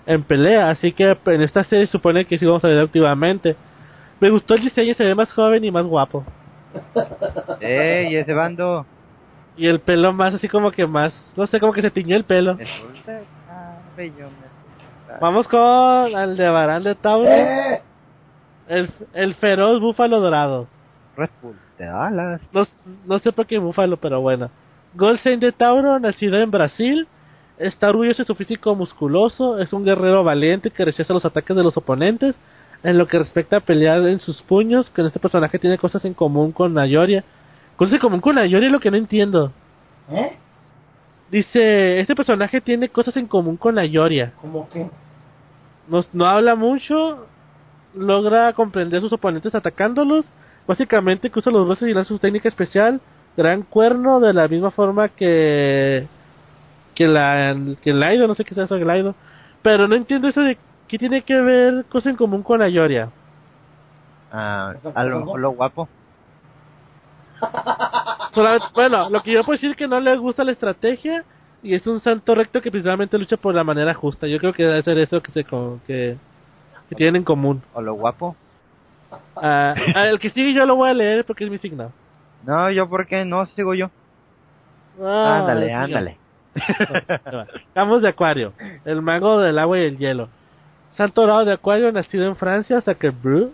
[0.05, 0.69] En pelea.
[0.69, 3.55] así que en esta serie supone que sí vamos a ver activamente.
[4.19, 6.23] Me gustó el diseño, se ve más joven y más guapo.
[7.59, 8.85] ¡Ey, ese bando!
[9.55, 12.23] Y el pelo más así como que más, no sé, como que se tiñó el
[12.23, 12.57] pelo.
[15.21, 17.81] Vamos con Aldebarán de Tauro, ¡Eh!
[18.67, 20.67] el, el feroz búfalo dorado.
[21.15, 22.41] Red Bull, te da alas.
[22.51, 22.65] No,
[23.05, 24.49] no sé por qué búfalo, pero bueno.
[24.95, 27.07] Goldstein de Tauro, nacido en Brasil,
[27.57, 31.63] está orgulloso de su físico musculoso, es un guerrero valiente que rechaza los ataques de
[31.63, 32.35] los oponentes.
[32.83, 36.13] En lo que respecta a pelear en sus puños, con este personaje tiene cosas en
[36.13, 37.23] común con Nayoria.
[37.77, 39.53] Cosas en común con Nayoria es lo que no entiendo.
[40.11, 40.35] ¿Eh?
[41.31, 44.33] Dice, este personaje tiene cosas en común con Nayoria.
[44.41, 44.89] ¿Cómo que?
[45.87, 47.25] No, no habla mucho,
[47.95, 50.25] logra comprender a sus oponentes atacándolos.
[50.67, 52.99] Básicamente que usa los brazos y lanza su técnica especial,
[53.37, 56.05] gran cuerno, de la misma forma que
[56.95, 59.15] que la que el Laido, no sé qué es eso el Laido.
[59.61, 63.09] Pero no entiendo eso de qué tiene que ver cosa en común con Ayoria.
[64.31, 65.87] Ah, ¿Eso a lo mejor lo guapo.
[68.33, 71.23] Solamente, bueno, lo que yo puedo decir es que no le gusta la estrategia
[71.61, 74.27] y es un santo recto que precisamente lucha por la manera justa.
[74.27, 76.17] Yo creo que debe ser eso que se co- que,
[76.89, 77.61] que tienen en común.
[77.73, 78.35] O lo guapo.
[79.35, 81.91] Ah, ah, el que sigue yo lo voy a leer porque es mi signo.
[82.43, 83.89] No, yo porque no sigo yo.
[85.01, 86.17] Ah, ándale, ándale.
[87.75, 88.53] Vamos de Acuario,
[88.85, 90.29] el mago del agua y el hielo.
[90.91, 93.51] Santo dorado de Acuario, nacido en Francia, Sacre-Bleu.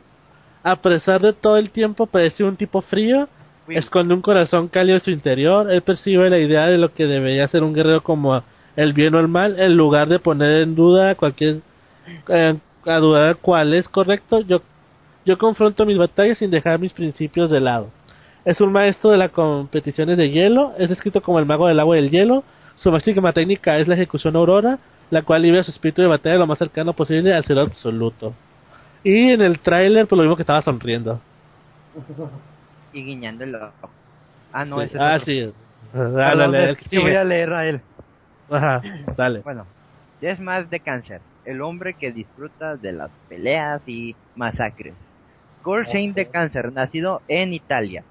[0.63, 3.29] A pesar de todo el tiempo, parece un tipo frío.
[3.69, 5.71] Esconde un corazón cálido en su interior.
[5.71, 8.43] Él percibe la idea de lo que debería ser un guerrero como
[8.75, 11.61] el bien o el mal, en lugar de poner en duda cualquier.
[12.27, 14.41] eh, a dudar cuál es correcto.
[14.41, 14.61] Yo,
[15.25, 17.91] yo confronto mis batallas sin dejar mis principios de lado.
[18.45, 20.73] Es un maestro de las competiciones de hielo.
[20.77, 22.43] Es descrito como el mago del agua y el hielo.
[22.79, 26.47] Su máxima técnica es la ejecución aurora, la cual libera su espíritu de batalla lo
[26.47, 28.33] más cercano posible al cero absoluto.
[29.03, 31.21] Y en el tráiler, pues lo mismo que estaba sonriendo.
[32.91, 33.91] Y guiñando el ojo.
[34.51, 34.85] Ah, no, Sí.
[34.85, 35.25] ese es ah, otro.
[35.25, 35.53] sí.
[35.93, 37.81] Ah, dale, que voy a leer a él.
[38.49, 38.81] Ajá,
[39.15, 39.41] dale.
[39.41, 39.67] Bueno,
[40.19, 41.21] ya es más de cáncer.
[41.45, 44.95] El hombre que disfruta de las peleas y masacres.
[45.63, 48.03] Goldstein de cáncer, nacido en Italia.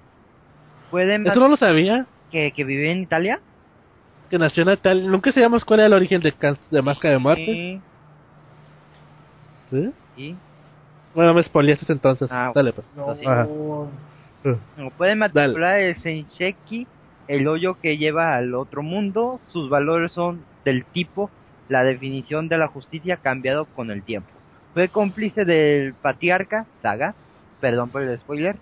[0.91, 3.41] ¿Puede más Eso no lo sabía, que, que vive en Italia?
[4.29, 5.09] Que nació en Italia.
[5.09, 6.33] Nunca llama cuál era el origen de,
[6.71, 7.45] de Máscara de Muerte.
[7.45, 7.81] Sí.
[9.71, 9.91] ¿Sí?
[10.15, 10.35] ¿Sí?
[11.13, 12.29] Bueno, me spoileaste entonces.
[12.31, 12.85] Ah, Dale, pues.
[12.95, 13.89] No.
[14.77, 16.87] No puede matricular el Sensheki,
[17.27, 19.39] el hoyo que lleva al otro mundo.
[19.49, 21.29] Sus valores son del tipo
[21.67, 24.29] la definición de la justicia cambiado con el tiempo.
[24.73, 27.15] Fue cómplice del patriarca, Saga,
[27.59, 28.55] perdón por el spoiler,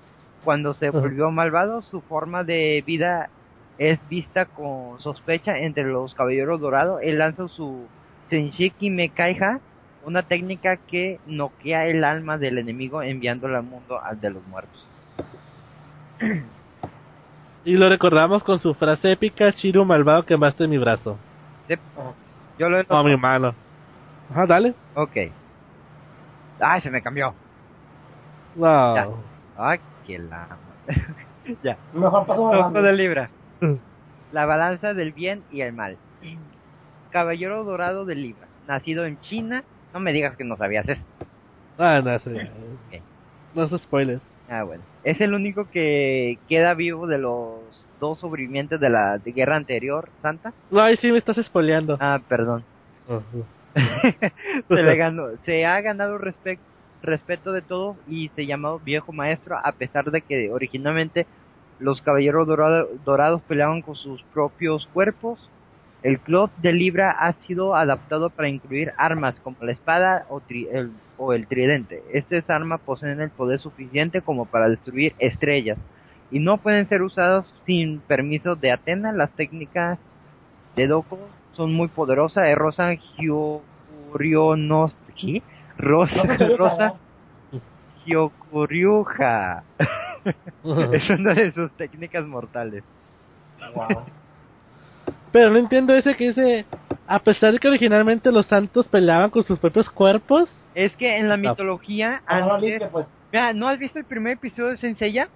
[0.43, 3.29] cuando se volvió malvado, su forma de vida
[3.77, 7.01] es vista con sospecha entre los caballeros dorados.
[7.03, 7.87] Él lanza su
[8.29, 9.59] Sensheki Mekaiha,
[10.05, 14.87] una técnica que noquea el alma del enemigo enviándolo al mundo al de los muertos.
[17.65, 21.17] Y lo recordamos con su frase épica, Shiru malvado quemaste mi brazo.
[22.57, 23.53] Yo lo O mi mano.
[24.31, 24.73] Ajá, dale.
[24.95, 25.15] Ok.
[26.59, 27.33] Ay, se me cambió.
[28.55, 28.95] No.
[28.95, 29.07] Ya.
[29.57, 30.47] Ay, que la...
[31.63, 31.77] ya.
[31.93, 32.81] Mejor hablando.
[32.81, 33.29] de Libra.
[34.31, 35.97] La balanza del bien y el mal.
[37.11, 38.47] Caballero dorado de Libra.
[38.67, 39.63] Nacido en China.
[39.93, 41.01] No me digas que no sabías eso.
[41.77, 42.49] Ah, no, eso ya.
[43.55, 44.21] No es spoilers.
[44.49, 44.83] Ah, bueno.
[45.03, 47.61] Es el único que queda vivo de los
[47.99, 50.53] dos sobrevivientes de la de guerra anterior, Santa.
[50.69, 51.97] No, ahí sí me estás spoileando.
[51.99, 52.63] Ah, perdón.
[54.67, 59.71] Se, le ganó, se ha ganado respeto de todos y se llamó viejo maestro a
[59.71, 61.27] pesar de que originalmente
[61.79, 65.49] los caballeros dorado- dorados peleaban con sus propios cuerpos.
[66.03, 70.67] El club de Libra ha sido adaptado para incluir armas como la espada o, tri-
[70.71, 72.03] el, o el tridente.
[72.13, 75.77] Estas armas poseen el poder suficiente como para destruir estrellas
[76.29, 79.11] y no pueden ser usadas sin permiso de Atena.
[79.11, 79.97] Las técnicas
[80.75, 81.17] de Doko
[81.53, 82.47] son muy poderosas.
[82.47, 84.95] Es Rosa Hyoriunos...
[85.19, 85.41] ¿Qué?
[85.79, 86.21] Rosa,
[86.57, 86.93] Rosa
[88.05, 89.63] Hyokuryuha.
[90.93, 92.83] es una de sus técnicas mortales.
[93.75, 94.03] Wow.
[95.31, 96.65] Pero no entiendo ese que dice,
[97.07, 100.49] a pesar de que originalmente los santos peleaban con sus propios cuerpos.
[100.73, 101.37] Es que en la Ah.
[101.37, 102.69] mitología Ah, no, antes...
[102.69, 103.07] limpia, pues.
[103.31, 105.27] Mira, ¿no has visto el primer episodio de Senseiya?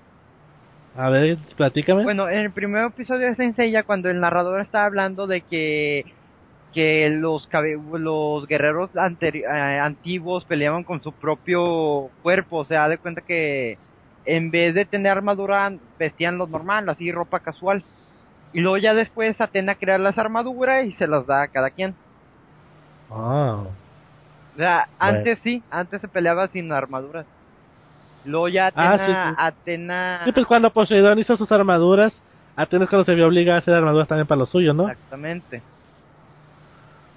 [0.95, 2.03] A ver, platícame.
[2.03, 6.05] Bueno, en el primer episodio de Senseiya, cuando el narrador está hablando de que
[6.73, 12.87] que los cabe- los guerreros anteri- eh, antiguos peleaban con su propio cuerpo, o sea,
[12.87, 13.77] de cuenta que
[14.25, 17.83] en vez de tener armadura vestían lo normal, así ropa casual.
[18.53, 21.95] Y luego ya después Atena crea las armaduras y se las da a cada quien.
[23.09, 23.63] Ah.
[24.53, 25.17] O sea, Bueno.
[25.17, 27.25] antes sí, antes se peleaba sin armaduras.
[28.25, 29.35] Luego ya Ah, Atena, sí, sí.
[29.37, 32.13] Atena Sí, pues cuando Poseidón hizo sus armaduras,
[32.55, 34.89] Atenas cuando se vio obligada a hacer armaduras también para lo suyo, ¿no?
[34.89, 35.61] Exactamente.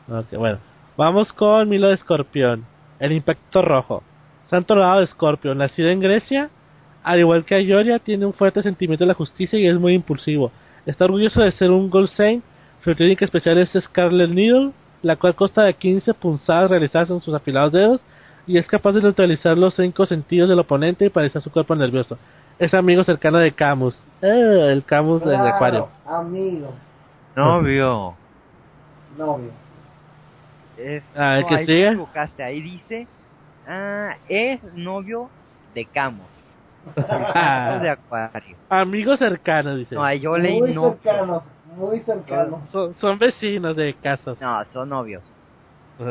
[0.09, 0.59] Ok, bueno.
[0.97, 2.65] Vamos con Milo de Escorpión.
[3.01, 4.03] El impacto rojo.
[4.49, 6.51] Santo Dorado de Escorpión, nacido en Grecia,
[7.05, 10.51] al igual que Ayoria, tiene un fuerte sentimiento de la justicia y es muy impulsivo.
[10.87, 12.43] Está orgulloso de ser un Gold Saint.
[12.83, 17.35] Su técnica especial es Scarlet Needle, la cual consta de 15 punzadas realizadas en sus
[17.35, 18.01] afilados dedos
[18.47, 22.19] y es capaz de neutralizar los cinco sentidos del oponente y paralizar su cuerpo nervioso.
[22.59, 23.95] Es amigo cercano de Camus.
[24.21, 25.89] Eh, el Camus del Acuario.
[26.07, 26.73] Amigo,
[27.37, 28.15] Novio.
[29.19, 29.51] novio.
[30.77, 31.89] Es, A ver, no, ¿qué ahí te sigue?
[31.89, 33.07] equivocaste, ahí dice,
[33.69, 35.29] ah, es novio
[35.75, 36.44] de Camus, Ah,
[36.97, 38.57] de Acuario.
[38.69, 39.95] amigo cercano, dice.
[39.95, 40.99] No, yo leí Muy novio.
[41.03, 41.43] cercanos,
[41.77, 42.69] muy cercanos.
[42.71, 44.41] Son, son vecinos de casas.
[44.41, 45.23] No, son novios.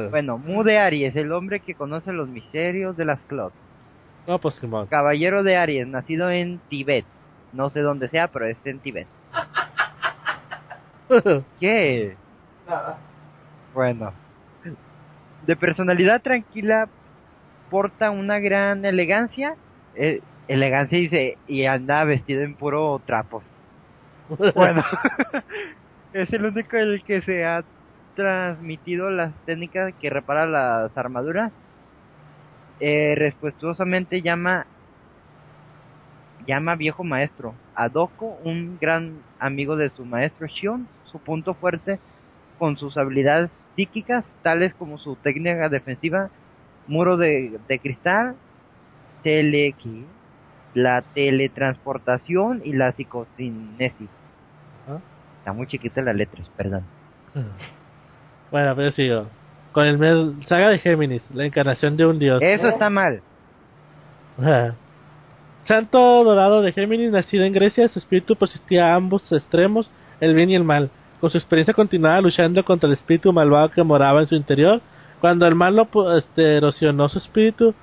[0.09, 3.53] Bueno, Mu de Aries, el hombre que conoce los misterios de las clubs.
[4.25, 4.87] No, pues Simón.
[4.87, 7.05] Caballero de Aries, nacido en Tibet.
[7.51, 9.07] No sé dónde sea, pero es en Tibet.
[11.59, 12.15] ¿Qué?
[12.67, 12.97] Nada.
[13.73, 14.13] Bueno.
[15.45, 16.87] De personalidad tranquila,
[17.69, 19.55] porta una gran elegancia.
[19.95, 23.43] Eh, elegancia dice, y anda vestido en puro trapos.
[24.55, 24.83] Bueno,
[26.13, 27.63] es el único el que se ha
[28.15, 31.51] transmitido las técnicas que repara las armaduras.
[32.79, 34.65] Eh, respetuosamente llama
[36.45, 41.99] llama viejo maestro a Doko, un gran amigo de su maestro Shion, su punto fuerte
[42.57, 46.29] con sus habilidades psíquicas, tales como su técnica defensiva,
[46.87, 48.35] muro de, de cristal,
[49.23, 50.05] tele, ¿qué?
[50.73, 54.09] La teletransportación y la psicocinesis.
[54.87, 54.99] ¿Ah?
[55.39, 56.83] Está muy chiquita las letras, perdón.
[58.51, 59.27] bueno, pero sigo.
[59.71, 62.41] Con el saga de Géminis, la encarnación de un dios.
[62.41, 63.21] Eso está mal.
[64.39, 64.75] Ajá.
[65.65, 70.49] Santo dorado de Géminis, nacido en Grecia, su espíritu persistía a ambos extremos, el bien
[70.49, 70.89] y el mal.
[71.21, 74.81] Con su experiencia continuada luchando contra el espíritu malvado que moraba en su interior,
[75.21, 77.73] cuando el mal lo este, erosionó su espíritu,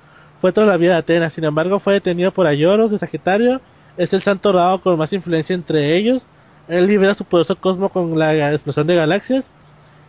[0.41, 1.33] fue tras la vida de Atenas.
[1.33, 3.61] Sin embargo, fue detenido por Ayoros de Sagitario.
[3.95, 6.25] Es el santo dorado con más influencia entre ellos.
[6.67, 9.49] Él libera su poderoso cosmo con la explosión de galaxias,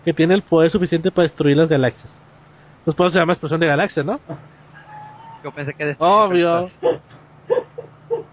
[0.04, 2.12] que tiene el poder suficiente para destruir las galaxias.
[2.84, 4.18] Pues por eso se llama explosión de galaxias, ¿no?
[5.44, 5.96] Yo pensé que...
[5.98, 6.70] Obvio.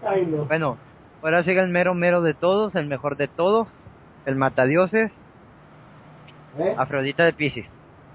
[0.06, 0.44] Ay, no.
[0.44, 0.78] Bueno,
[1.22, 3.68] ahora sigue el mero mero de todos, el mejor de todos,
[4.26, 5.10] el matadioses,
[6.58, 6.74] ¿Eh?
[6.76, 7.66] Afrodita de Pisces.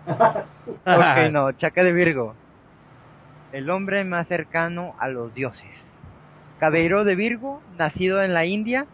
[0.67, 2.35] Ok, no, Chaca de Virgo.
[3.55, 5.63] El hombre más cercano a los dioses.
[6.59, 8.85] Caballero de Virgo, nacido en la India,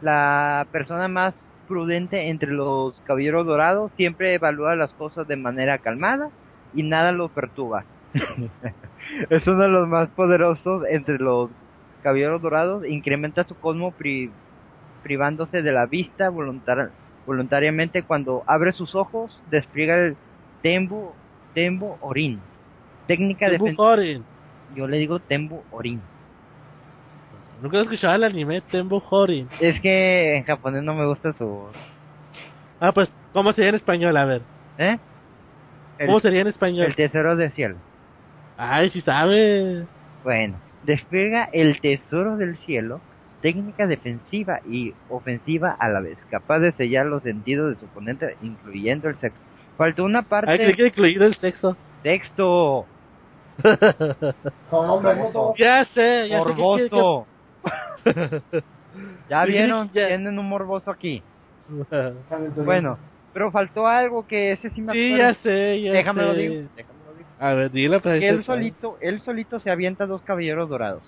[0.00, 1.34] la persona más
[1.66, 6.30] prudente entre los caballeros dorados, siempre evalúa las cosas de manera calmada
[6.72, 7.84] y nada lo perturba.
[9.28, 11.50] es uno de los más poderosos entre los
[12.04, 14.30] caballeros dorados, incrementa su cosmo pri-
[15.02, 16.92] privándose de la vista voluntar-
[17.26, 20.16] voluntariamente cuando abre sus ojos, despliega el
[20.62, 21.12] Tembo,
[21.54, 22.38] Tembo Orin.
[23.06, 23.84] Técnica defensiva.
[23.84, 24.24] Horin.
[24.74, 26.00] Yo le digo Tembu Orin.
[27.62, 29.48] Nunca he escuchado el anime Tembu Horin.
[29.60, 31.66] Es que en japonés no me gusta su...
[32.80, 34.16] Ah, pues, ¿cómo sería en español?
[34.16, 34.42] A ver.
[34.78, 34.98] ¿Eh?
[35.98, 36.86] El, ¿Cómo sería en español?
[36.86, 37.76] el tesoro del cielo.
[38.58, 39.86] Ay, si sabe.
[40.24, 43.00] Bueno, despliega el tesoro del cielo,
[43.40, 48.36] técnica defensiva y ofensiva a la vez, capaz de sellar los sentidos de su oponente,
[48.42, 49.38] incluyendo el sexo.
[49.78, 51.76] Faltó una parte Ay, creí que incluido el sexo.
[52.02, 52.86] texto,
[54.70, 55.54] Son.
[55.58, 56.44] Ya sé, ya sé.
[56.44, 57.26] que- morboso.
[59.28, 60.08] ya Sí, vieron, ya.
[60.08, 61.22] tienen un morboso aquí.
[62.64, 62.98] Bueno,
[63.32, 65.32] pero faltó algo que ese sí me Sí, acuerdo.
[65.32, 66.26] ya sé, ya Déjame sé.
[66.28, 66.54] lo digo.
[66.76, 67.28] déjame lo digo.
[67.38, 68.20] A ver, dile, pues.
[68.20, 71.02] Que él solito, él solito se avienta dos caballeros dorados.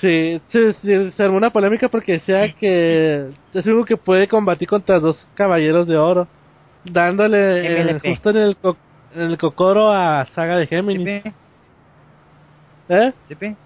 [0.00, 4.68] Sí, sí, sí, se armó una polémica porque decía que es único que puede combatir
[4.68, 6.26] contra dos caballeros de oro,
[6.84, 8.76] dándole eh, justo en el, co-
[9.14, 11.22] el cocoro a Saga de Géminis.
[11.22, 11.32] ¿Sí,
[12.88, 13.12] ¿Eh?
[13.40, 13.56] sí?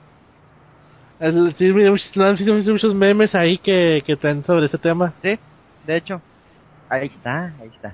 [1.20, 1.72] El- sí,
[2.20, 5.12] han sido muchos memes ahí que, que están sobre ese tema.
[5.22, 5.38] Sí,
[5.86, 6.20] de hecho.
[6.88, 7.92] Ahí está, ahí está.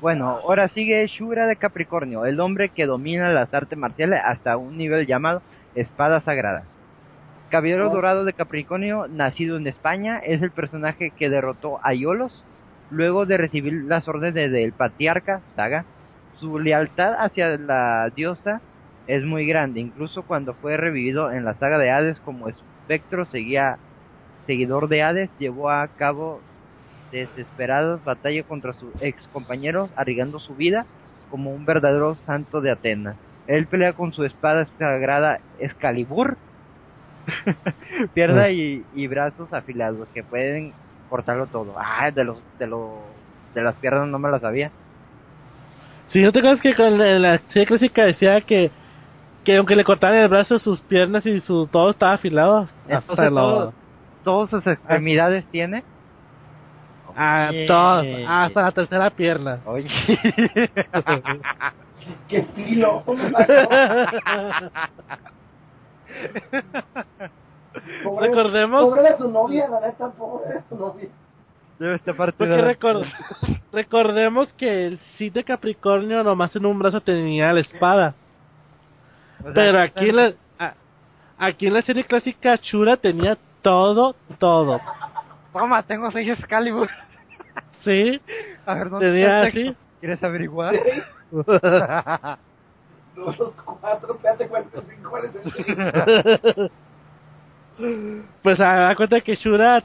[0.00, 4.76] Bueno, ahora sigue Shura de Capricornio, el hombre que domina las artes marciales hasta un
[4.76, 5.40] nivel llamado
[5.76, 6.64] Espada Sagrada.
[7.50, 7.94] Caballero Oh.
[7.94, 12.42] Dorado de Capricornio, nacido en España, es el personaje que derrotó a Iolos
[12.90, 15.84] luego de recibir las órdenes del patriarca Saga.
[16.42, 18.62] Su lealtad hacia la diosa
[19.06, 23.80] es muy grande, incluso cuando fue revivido en la saga de Hades como espectro seguía
[24.46, 26.46] seguidor de Hades, llevó a cabo
[27.10, 30.88] desesperadas batallas contra sus ex compañeros, arriesgando su vida
[31.28, 33.18] como un verdadero santo de Atenas.
[33.46, 36.38] Él pelea con su espada sagrada Excalibur,
[38.14, 40.76] pierna y, y brazos afilados que pueden
[41.06, 41.76] cortarlo todo.
[41.78, 43.24] Ah, de los de los
[43.54, 44.72] de las piernas no me las sabía.
[46.12, 48.70] Si no te acuerdas que con la, la serie clásica decía que,
[49.44, 52.68] que aunque le cortaran el brazo, sus piernas y su todo estaba afilado.
[52.84, 53.72] Hasta Entonces, lo, todo-
[54.24, 55.82] todas sus extremidades tiene.
[57.16, 57.66] a Oye.
[57.66, 59.60] todos, hasta la tercera pierna.
[59.66, 59.88] Oye.
[62.28, 63.02] ¡Qué filo!
[68.20, 71.08] Recordemos- Pobre de su novia, la neta, pobre de su novia.
[71.82, 73.04] Debe estar parte Porque de la- recor-
[73.72, 78.14] recordemos que el Cid de Capricornio nomás en un brazo tenía la espada.
[79.40, 80.74] O sea, Pero aquí en la, a-
[81.38, 84.80] aquí en la serie clásica Chura tenía todo, todo.
[85.52, 86.88] Toma, tengo seis Excalibur.
[87.84, 88.20] ¿Sí?
[88.64, 89.74] A ver, ¿dónde Tenía así.
[89.98, 90.74] ¿Quieres averiguar?
[93.16, 95.34] Los cuatro, espérate, ¿cuál es el- cuál es
[96.56, 96.70] el-
[98.42, 99.82] pues a da cuenta que Shura,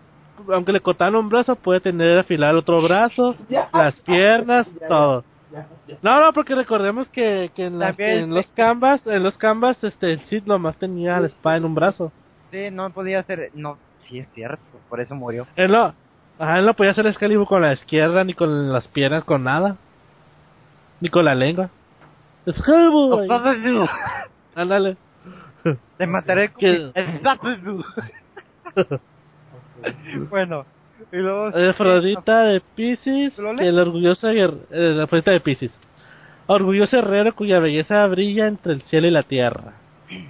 [0.53, 3.69] aunque le cortaran un brazo, puede tener afilado el otro brazo, Ya.
[3.73, 5.23] las piernas, Ya, todo.
[5.51, 5.97] Ya, ya.
[6.01, 8.31] No, no, porque recordemos que, que en, las- También en sí.
[8.31, 12.11] los canvas, en los canvas, este, el Cid nomás tenía la espada en un brazo.
[12.51, 13.51] Sí, no podía ser.
[13.53, 13.77] No,
[14.07, 15.47] sí es cierto, por eso murió.
[15.55, 15.93] Él no,
[16.39, 19.77] ajá, él no podía hacer Excalibur con la izquierda, ni con las piernas, con nada.
[20.99, 21.69] Ni con la lengua.
[22.45, 23.27] Excalibur,
[24.55, 24.97] ándale.
[25.97, 26.93] Te mataré con.
[30.30, 30.65] bueno,
[31.11, 31.47] y luego.
[31.47, 35.71] Afrodita de Pisces, que el orgulloso guer- eh, la Afrodita de Pisces.
[36.47, 39.73] Orgulloso herrero cuya belleza brilla entre el cielo y la tierra.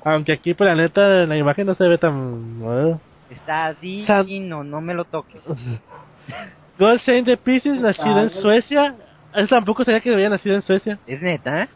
[0.03, 2.59] Aunque aquí, por la neta, en la imagen no se ve tan...
[2.63, 2.95] eh.
[3.29, 3.75] Está
[4.07, 5.41] San- divino, no me lo toques.
[6.79, 8.29] Gold Saint de Pisces, nacido en.
[8.29, 8.95] Suecia.
[9.33, 10.97] Él tampoco sabía que había nacido en Suecia.
[11.05, 11.69] Es neta, ¿eh?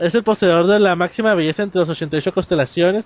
[0.00, 3.04] Es el poseedor de la máxima belleza entre las 88 constelaciones.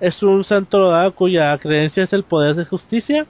[0.00, 3.26] Es un santo rodado cuya creencia es el poder de justicia.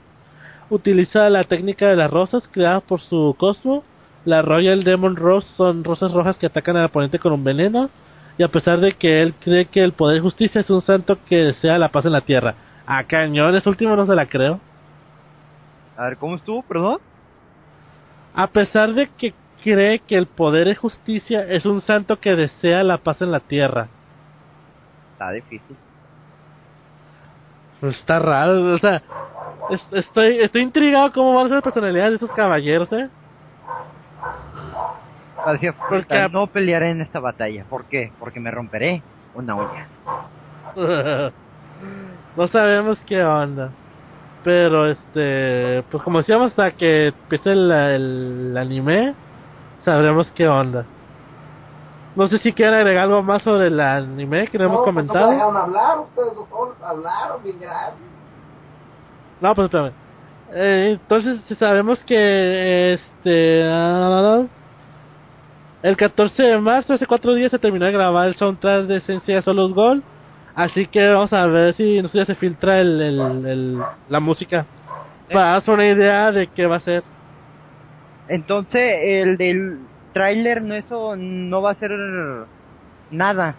[0.69, 3.83] Utiliza la técnica de las rosas creada por su cosmo.
[4.25, 7.89] La Royal Demon Rose son rosas rojas que atacan al oponente con un veneno.
[8.37, 11.17] Y a pesar de que él cree que el poder de justicia es un santo
[11.25, 12.55] que desea la paz en la tierra.
[12.85, 14.59] A cañón, ese último no se la creo.
[15.95, 16.97] A ver, ¿cómo estuvo, perdón?
[18.33, 22.83] A pesar de que cree que el poder de justicia es un santo que desea
[22.83, 23.87] la paz en la tierra.
[25.13, 25.77] Está difícil.
[27.85, 28.99] Pues Está raro, o sea,
[29.69, 33.07] es- estoy, estoy intrigado cómo van a ser las personalidades de estos caballeros, ¿eh?
[35.61, 37.63] Es, Porque- no pelearé en esta batalla.
[37.69, 38.11] ¿Por qué?
[38.19, 39.03] Porque me romperé
[39.35, 39.87] una uña.
[42.35, 43.69] no sabemos qué onda.
[44.43, 49.13] Pero, este, pues como decíamos, hasta que empiece el, el anime,
[49.83, 50.85] sabremos qué onda.
[52.15, 55.25] No sé si quieren agregar algo más sobre el anime que no, hemos pues, comentado.
[55.27, 57.57] No dejaron hablar, ustedes dos solos hablaron bien.
[59.41, 59.91] No, pues espérame.
[60.53, 64.43] Eh, entonces si sabemos que este ah,
[65.81, 69.41] El 14 de marzo, hace cuatro días, se terminó de grabar el soundtrack de Sensei
[69.41, 70.03] Solo Gold.
[70.55, 74.19] Así que vamos a ver si no sé, ya se filtra el, el, el- la
[74.21, 74.65] música.
[75.31, 77.03] Para darnos una idea de qué va a ser.
[78.29, 79.79] Entonces, el del
[80.15, 81.91] tráiler no eso no va a ser
[83.09, 83.57] nada.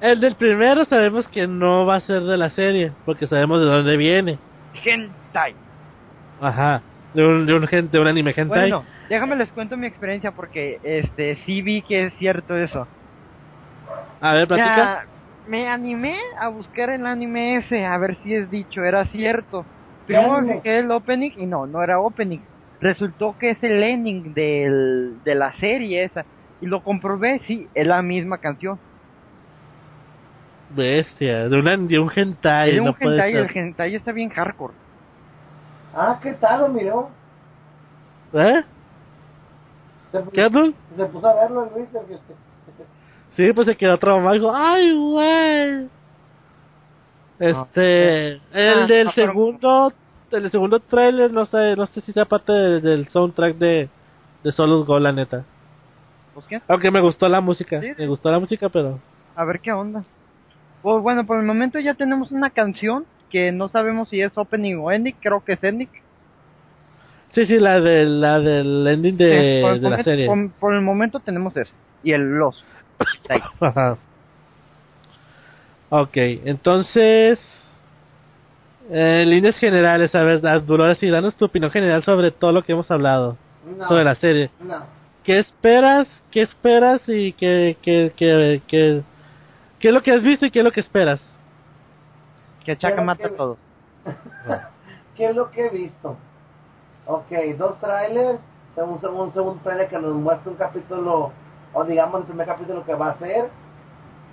[0.00, 3.66] El del primero sabemos que no va a ser de la serie, porque sabemos de
[3.66, 4.40] dónde viene.
[4.84, 5.56] Hentai.
[6.40, 6.84] Ajá.
[7.14, 8.68] De un, de un, gen- de un anime hentai.
[8.68, 12.88] Bueno, déjame les cuento mi experiencia porque este sí vi que es cierto eso.
[14.20, 14.66] A ver, platica.
[14.66, 15.02] Ya,
[15.46, 19.68] me animé a buscar el anime ese, a ver si es dicho, era cierto.
[20.06, 22.46] ¿Qué Primero fijé el opening y no, no era opening.
[22.82, 26.26] Resultó que es el ending del, de la serie esa.
[26.60, 28.78] Y lo comprobé, sí, es la misma canción.
[30.70, 32.70] Bestia, de, una, de un hentai.
[32.70, 33.40] es no un hentai, ser.
[33.50, 34.74] el hentai está bien hardcore.
[35.94, 36.60] Ah, ¿qué tal?
[36.62, 37.10] Lo miró.
[38.32, 38.62] ¿Eh?
[40.10, 40.74] Se, ¿Qué, Abdul?
[40.96, 41.88] se puso a verlo el Luis.
[41.90, 42.34] que-
[43.36, 44.34] Sí, pues se quedó traumado.
[44.34, 45.88] Dijo, ¡ay, güey!
[47.38, 49.92] Este, el Ah, del ah, pero- segundo,
[50.32, 53.88] el segundo trailer, no sé, no sé si sea parte de- del soundtrack de,
[54.42, 55.44] de Solos Go, la neta.
[56.34, 56.60] ¿Pues qué?
[56.68, 58.98] Aunque me gustó la música, Sí, me gustó la música, pero...
[59.34, 60.04] A ver qué onda.
[60.82, 64.76] Pues bueno, por el momento ya tenemos una canción que no sabemos si es opening
[64.76, 65.88] o ending, creo que es ending.
[67.30, 70.26] Sí, sí, la, de, la del ending de, Sí, por, el de la serie.
[70.26, 71.72] por- por el momento tenemos eso.
[72.02, 72.62] Y el los.
[75.94, 77.38] Ok, entonces...
[78.94, 82.72] En líneas generales, a ver, Dolores, sí, danos tu opinión general sobre todo lo que
[82.72, 84.50] hemos hablado, No, sobre la serie.
[84.60, 84.84] no.
[85.24, 86.06] ¿Qué esperas?
[86.30, 89.02] ¿Qué esperas y qué, qué, qué, qué,
[89.78, 91.22] qué es lo que has visto y qué es lo que esperas?
[92.66, 93.56] Que Quiero mata que- todo.
[95.16, 96.16] ¿Qué es lo que he visto?
[97.06, 98.40] Ok, dos trailers.
[98.74, 101.32] Según, según, segundo trailer que nos muestra un capítulo,
[101.72, 103.48] o digamos el primer capítulo que va a ser.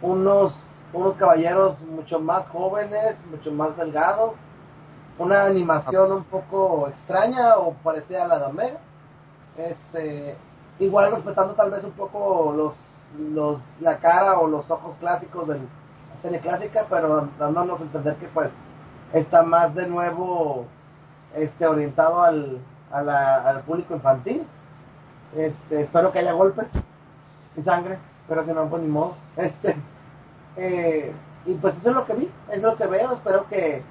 [0.01, 0.53] Unos,
[0.91, 4.33] unos caballeros mucho más jóvenes, mucho más delgados.
[5.19, 8.77] Una animación un poco extraña o parecida a la de Omega.
[9.57, 10.37] Este,
[10.79, 12.73] igual respetando tal vez un poco los,
[13.33, 18.15] los, la cara o los ojos clásicos de la serie clásica, pero dándonos a entender
[18.15, 18.49] que pues
[19.13, 20.65] está más de nuevo
[21.35, 22.59] este orientado al,
[22.91, 24.47] a la- al público infantil.
[25.35, 26.67] Este, espero que haya golpes
[27.57, 29.15] y sangre, pero si no, pues ni modo.
[29.37, 29.75] Este,
[30.55, 31.13] eh,
[31.45, 33.13] y pues eso es lo que vi, es lo que veo.
[33.13, 33.83] Espero que,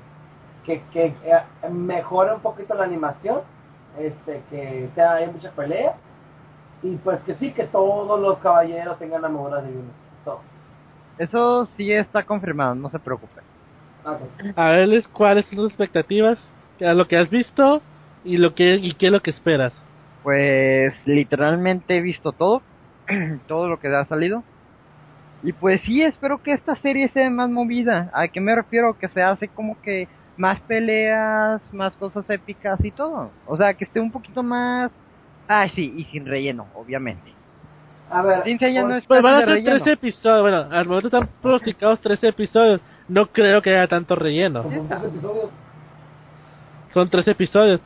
[0.69, 3.41] que, que eh, mejore un poquito la animación,
[3.99, 5.97] este, que sea, haya mucha pelea.
[6.83, 9.91] Y pues que sí, que todos los caballeros tengan armaduras divinas.
[10.25, 10.41] Todo.
[11.19, 13.41] Eso sí está confirmado, no se preocupe.
[14.05, 14.53] Ok.
[14.57, 16.39] A verles cuáles son tus expectativas,
[16.81, 17.83] a lo que has visto
[18.23, 19.75] y lo que y qué es lo que esperas.
[20.23, 22.62] Pues literalmente he visto todo,
[23.49, 24.45] todo lo que ha salido.
[25.43, 28.11] Y pues sí, espero que esta serie sea más movida.
[28.12, 28.99] ¿A qué me refiero?
[28.99, 30.09] Que se hace como que
[30.39, 33.30] más peleas, más cosas épicas y todo.
[33.47, 34.91] O sea, que esté un poquito más...
[35.49, 37.32] Ah, sí, y sin relleno, obviamente.
[38.11, 39.76] A ver, Sin ya no por- es Pues van a ser relleno.
[39.76, 44.62] 13 episodios, bueno, al momento están pronosticados 13 episodios, no creo que haya tanto relleno,
[44.62, 45.51] como tres episodios.
[46.94, 47.81] son 13 episodios.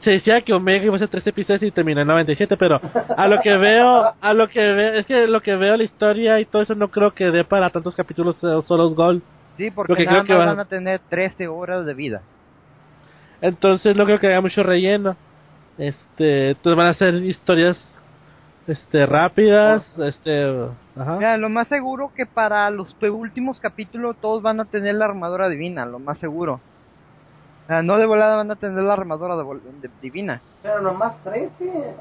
[0.00, 2.80] Se decía que Omega iba a ser 13 episodios y terminó en 97, pero
[3.16, 6.38] a lo que veo, a lo que veo, es que lo que veo la historia
[6.40, 9.22] y todo eso no creo que dé para tantos capítulos de Solos Gold.
[9.56, 11.94] Sí, porque Lo que nada creo que más va- van a tener 13 horas de
[11.94, 12.22] vida.
[13.40, 15.16] Entonces no creo que haya mucho relleno.
[15.78, 17.76] Este, entonces van a ser historias
[18.66, 20.46] este rápidas, este,
[20.96, 21.16] ajá.
[21.16, 25.48] Mira, lo más seguro que para los últimos capítulos todos van a tener la armadura
[25.48, 26.60] divina, lo más seguro.
[27.64, 30.40] O sea, no de volada van a tener la armadura de vol- de- divina.
[30.62, 31.96] Pero nomás 13.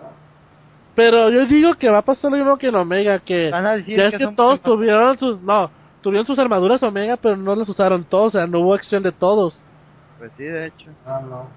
[0.96, 3.76] Pero yo digo que va a pasar lo mismo que en Omega, que Van a
[3.78, 5.70] decir ya es que todos tuvieron sus, no,
[6.04, 9.12] tuvieron sus armaduras Omega, pero no las usaron todos, o sea, no hubo acción de
[9.12, 9.60] todos.
[10.20, 10.92] Pues sí, de hecho.
[11.08, 11.48] No, no.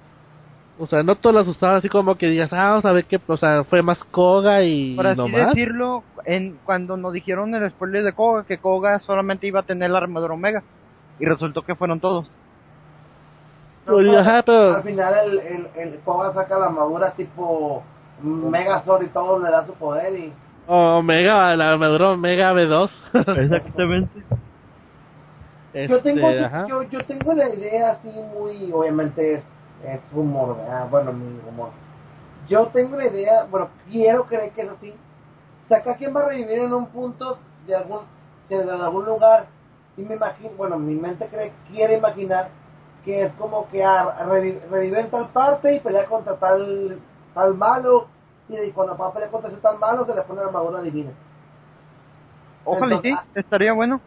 [0.78, 3.18] O sea, no todos las usaron así como que digas, ah, vamos a ver qué,
[3.26, 5.48] o sea, fue más Koga y Por así no más.
[5.48, 9.90] decirlo, en, cuando nos dijeron el spoiler de Koga, que Koga solamente iba a tener
[9.90, 10.62] la armadura Omega.
[11.18, 12.26] Y resultó que fueron todos.
[13.86, 17.82] No, pues, ajá, pero- Al final el, el, el Koga saca la armadura tipo
[18.22, 20.32] Megazord y todo le da su poder y...
[20.68, 22.90] O Omega, la armadura Omega B2.
[23.38, 24.22] Exactamente.
[25.86, 29.44] Yo tengo, Este, yo, yo tengo la idea así muy, obviamente es,
[29.84, 30.88] es rumor, ¿verdad?
[30.90, 31.68] bueno, mi rumor.
[32.48, 34.94] Yo tengo la idea, bueno, quiero creer que es así.
[35.64, 38.00] O sea, cada quien va a revivir en un punto de algún,
[38.48, 39.46] de, de algún lugar
[39.96, 42.48] y me imagino, bueno, mi mente cree, quiere imaginar
[43.04, 46.98] que es como que ah, revi- revive en tal parte y pelea contra tal,
[47.34, 48.06] tal malo
[48.48, 51.10] y cuando va a pelear contra ese tan malo se le pone la armadura divina.
[52.64, 54.00] Ojalá y sí, Entonces, estaría bueno.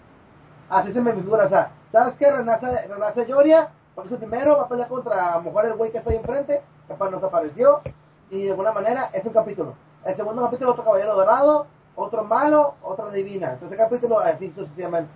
[0.69, 2.31] Así se me figura, o sea, ¿sabes qué?
[2.31, 5.73] Renace, renace Yoria, porque es el primero, va a pelear contra a lo mejor el
[5.73, 7.81] güey que está ahí enfrente, capaz nos apareció,
[8.29, 9.73] y de alguna manera es un capítulo.
[10.05, 13.53] El segundo capítulo, otro caballero dorado, otro malo, otra divina.
[13.53, 15.11] Entonces, capítulo así sucesivamente.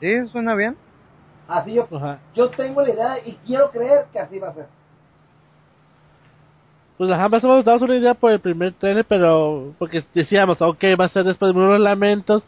[0.00, 0.76] Sí, suena bien.
[1.48, 2.18] Así yo, Ajá.
[2.34, 4.66] yo tengo la idea y quiero creer que así va a ser.
[7.00, 10.60] Pues ajá, más o menos damos una idea por el primer trailer, pero porque decíamos,
[10.60, 12.44] ok, va a ser después de unos lamentos.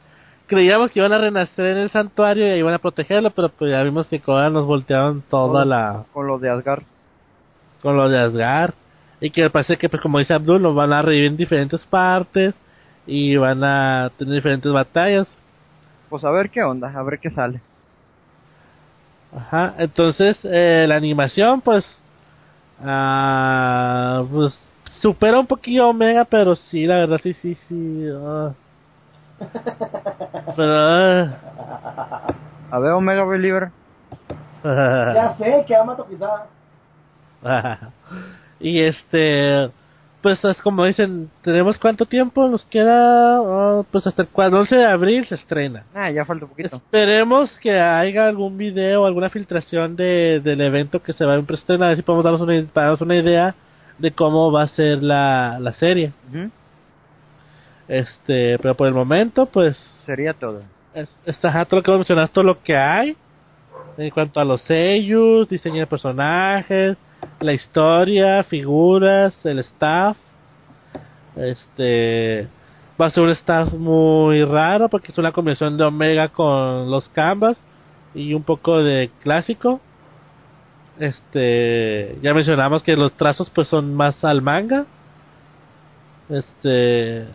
[0.46, 3.82] Creíamos que iban a renacer en el santuario y iban a protegerlo, pero pues ya
[3.82, 6.82] vimos que ahora nos voltearon toda la Con los de Asgard.
[7.80, 8.74] con lo de Asgard
[9.22, 12.54] y que parece que pues como dice Abdul lo van a revivir en diferentes partes
[13.06, 15.34] y van a tener diferentes batallas
[16.10, 17.62] Pues a ver qué onda, a ver qué sale.
[19.34, 21.86] ajá entonces eh, la animación pues
[22.84, 24.58] ah, pues
[25.00, 28.52] supera un poquillo Omega pero sí la verdad sí sí sí ah.
[30.56, 32.32] pero ah.
[32.72, 33.70] A ver, Omega Believer.
[34.64, 36.46] Ya sé que ama quizá.
[38.60, 39.72] y este
[40.22, 44.76] pues es como dicen tenemos cuánto tiempo nos queda Ah, pues hasta el 4 11
[44.76, 46.76] de abril se estrena Ah, ya falta un poquito.
[46.76, 51.84] Esperemos que haya algún video, alguna filtración de, del evento que se va a estrenar,
[51.84, 53.54] a ver si podemos darnos una, para darnos una idea
[53.98, 56.12] de cómo va a ser la, la serie.
[56.30, 56.50] Ujú,
[57.88, 59.76] Este, pero por el momento, pues,
[60.06, 60.62] Sería todo.
[60.94, 63.16] es, está ajá, todo lo que vos mencionas, todo lo que hay
[63.98, 66.96] en cuanto a los sellos, diseño de personajes,
[67.40, 70.16] la historia, figuras, el staff.
[71.36, 72.46] Este,
[73.00, 77.08] va a ser un staff muy raro porque es una combinación de Omega con los
[77.10, 77.56] Canvas
[78.14, 79.80] y un poco de clásico.
[80.98, 84.84] Este, ya mencionamos que los trazos pues son más al manga.
[86.28, 87.26] Este,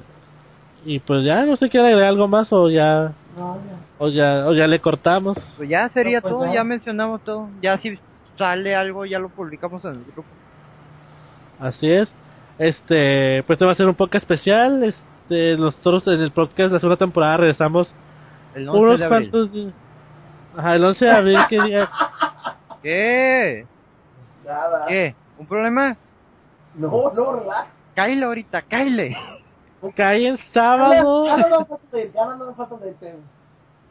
[0.85, 3.77] y pues ya no sé quiere agregar algo más o ya No, ya.
[3.97, 5.37] o ya o ya le cortamos.
[5.57, 6.53] Pues ya sería No, pues todo, ya.
[6.53, 7.49] ya mencionamos todo.
[7.61, 7.99] Ya si
[8.37, 10.29] sale algo, ya lo publicamos en el grupo.
[11.59, 12.09] Así es.
[12.59, 14.83] Este, pues este va a ser un poco especial.
[14.83, 17.93] Este, nosotros en el podcast de la segunda temporada regresamos
[18.55, 19.31] El 11 unos de abril.
[19.31, 19.73] cuantos.
[20.55, 21.89] Ajá, el 11 de abril que día
[22.81, 23.65] ¿Qué?
[24.45, 24.85] Nada.
[24.87, 25.15] ¿Qué?
[25.37, 25.97] ¿Un problema?
[26.75, 27.67] No, no, relax.
[27.95, 29.17] Caile ahorita, caile.
[29.95, 31.27] cae en sábado.
[31.27, 31.79] No no.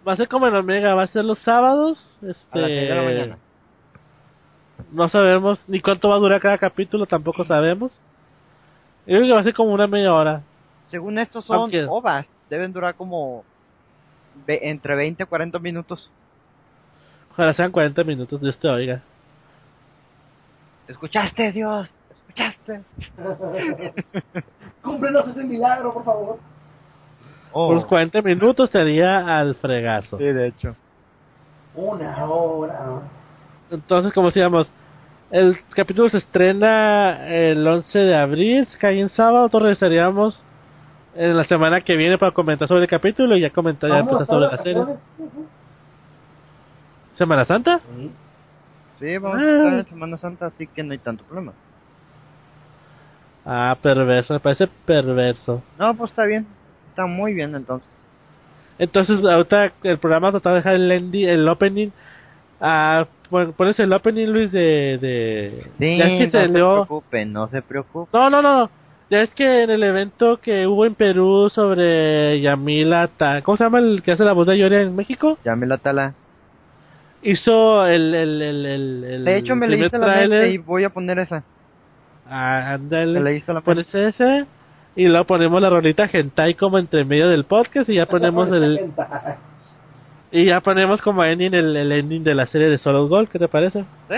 [0.06, 1.98] Va a ser como en Omega, va a ser los sábados.
[2.22, 3.38] Este, A las seis de la mañana.
[4.92, 7.92] No sabemos ni cuánto va a durar cada capítulo, tampoco sabemos.
[9.06, 10.42] Yo creo que va a ser como una media hora.
[10.90, 12.26] Según esto son Aunque- ovas.
[12.48, 13.44] Deben durar como
[14.46, 16.10] entre 20 y 40 minutos.
[17.32, 19.02] Ojalá sean 40 minutos, Dios te oiga.
[20.88, 21.88] ¿Escuchaste, Dios?
[22.10, 22.82] ¿Escuchaste?
[24.82, 26.38] Cúmplenos ese milagro, por favor.
[27.52, 27.68] Oh.
[27.68, 30.18] Por los 40 minutos sería al fregazo.
[30.18, 30.76] Sí, de hecho.
[31.74, 33.00] Una hora.
[33.70, 34.68] Entonces, como decíamos,
[35.30, 40.44] el capítulo se estrena el 11 de abril, cae en sábado, nosotros regresaríamos
[41.16, 44.12] en la semana que viene para comentar sobre el capítulo y ya comentar ya Vamos
[44.12, 44.84] a empezar sobre la serie.
[47.14, 47.80] ¿Semana Santa?
[47.96, 48.10] Sí.
[49.00, 49.42] Sí, vamos Ah.
[49.44, 51.52] a estar en Semana Santa, así que no hay tanto problema.
[53.44, 55.62] Ah, perverso, me parece perverso.
[55.78, 56.46] No, pues está bien.
[56.90, 57.88] Está muy bien entonces.
[58.78, 61.90] Entonces, ahorita el programa trataba de dejar el, ending, el opening.
[62.60, 64.98] Ah, pon- pones el opening, Luis, de.
[65.00, 68.08] de Sí, ya es que no se preocupen, no se preocupen.
[68.20, 68.70] No, no, no.
[69.08, 73.64] Ya es que en el evento que hubo en Perú sobre Yamila, Ta- ¿cómo se
[73.64, 75.38] llama el que hace la voz de Yoria en México?
[75.44, 76.14] Llame la tala.
[77.22, 80.90] Hizo el, el, el, el, el De hecho, me leíste la mente y voy a
[80.90, 81.42] poner esa.
[82.28, 83.20] Ah, ándale.
[83.20, 83.60] Me la.
[83.60, 84.44] Pones ese
[84.96, 88.90] y luego ponemos la rolita hentai como entre medio del podcast y ya ponemos el
[90.30, 93.38] y ya ponemos como ending el, el ending de la serie de Solo Gold, ¿qué
[93.38, 93.84] te parece?
[94.08, 94.16] ¿Sí?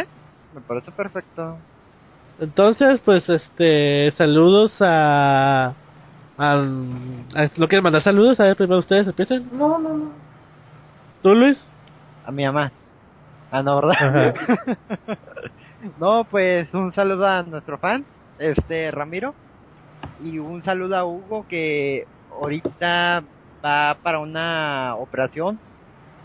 [0.53, 1.59] Me parece perfecto.
[2.39, 5.75] Entonces, pues este saludos a
[6.39, 8.39] a, a- ¿Lo quieren mandar saludos?
[8.41, 9.49] A ver, primero ustedes empiecen.
[9.53, 10.13] No, no, no.
[11.23, 11.59] ¿Tú, Luis?
[12.25, 12.73] A mi mamá.
[13.51, 14.35] Ah, no, ¿verdad?
[15.99, 18.07] no, pues un saludo a nuestro fan,
[18.39, 19.35] este Ramiro.
[20.21, 23.25] Y un saludo a Hugo que ahorita
[23.65, 25.61] va para una operación.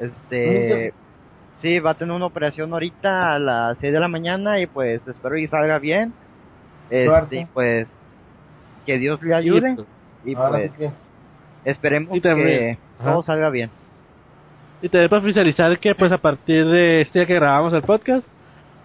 [0.05, 0.93] Este.
[1.61, 5.01] Sí, va a tener una operación ahorita a las 6 de la mañana y pues
[5.07, 6.13] espero que salga bien.
[6.89, 7.35] Este, Suerte.
[7.41, 7.87] y pues
[8.85, 9.77] que Dios le ayude
[10.25, 10.91] y Ahora pues sí que-
[11.71, 13.11] esperemos Y también- que Ajá.
[13.13, 13.69] todo salga bien.
[14.81, 18.27] Y también para oficializar que pues a partir de este día que grabamos el podcast,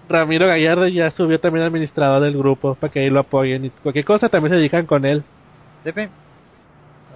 [0.09, 4.05] Ramiro Gallardo ya subió también administrador del grupo para que ahí lo apoyen y cualquier
[4.05, 5.25] cosa también se dedican con él.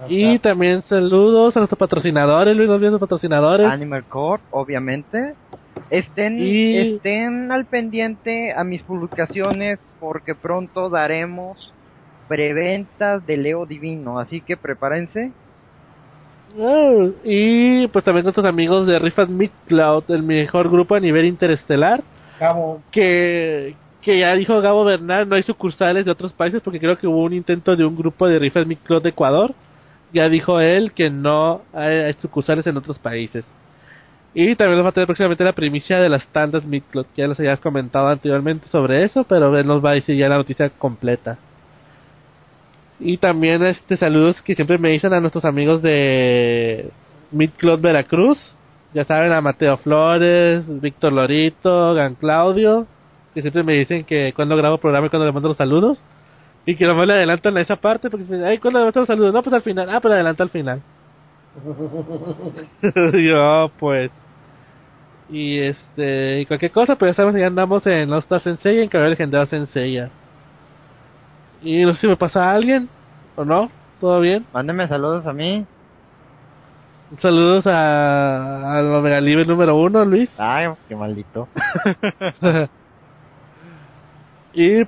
[0.09, 3.67] Y también saludos a nuestros patrocinadores, Luis, los patrocinadores.
[3.67, 5.35] Animal Corp, obviamente.
[5.89, 11.73] Estén, Y- estén al pendiente a mis publicaciones porque pronto daremos
[12.27, 15.31] preventas de Leo Divino, así que prepárense.
[16.59, 22.03] Ah, y pues también nuestros amigos de Rifas Midcloud, el mejor grupo a nivel interestelar.
[22.39, 22.81] Cabo.
[22.91, 27.07] que, que ya dijo Gabo Bernal, no hay sucursales de otros países porque creo que
[27.07, 29.53] hubo un intento de un grupo de rifas Miclot de Ecuador.
[30.13, 33.45] Ya dijo él que no hay, sucursales en otros países.
[34.35, 37.27] Y también nos va a tener próximamente la primicia de las tandas Miclot, que ya
[37.27, 40.69] les habías comentado anteriormente sobre eso, pero él nos va a decir ya la noticia
[40.69, 41.37] completa.
[42.99, 46.89] Y también este saludos que siempre me dicen a nuestros amigos de
[47.31, 48.37] Midclot Veracruz,
[48.93, 52.87] ya saben, a Mateo Flores, Víctor Lorito, Gan Claudio,
[53.33, 56.01] que siempre me dicen que cuando grabo programa y cuando le mando los saludos,
[56.65, 59.01] y que nomás le adelantan a esa parte, porque me dicen, ay, ¿cuándo le mando
[59.01, 59.33] los saludos?
[59.33, 60.81] No, pues al final, ah, pero adelanta al final.
[63.13, 64.11] Yo, pues.
[65.29, 68.81] Y este, y cualquier cosa, pues ya sabemos que ya andamos en Lost Star Sensei
[68.81, 70.09] en Cabello Legendario Senseiya.
[71.61, 72.89] Y no sé si me pasa a alguien,
[73.35, 73.69] o no,
[73.99, 74.45] todo bien.
[74.53, 75.65] Mándenme saludos a mí.
[77.21, 80.33] Saludos a, al Omega Libre número uno, Luis.
[80.39, 81.47] Ay, qué maldito.
[84.53, 84.83] y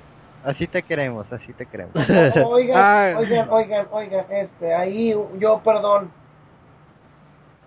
[0.46, 1.92] Así te queremos, así te queremos.
[2.46, 3.14] Oigan, Ay.
[3.16, 6.10] oigan, oigan, oigan, este, ahí yo, perdón.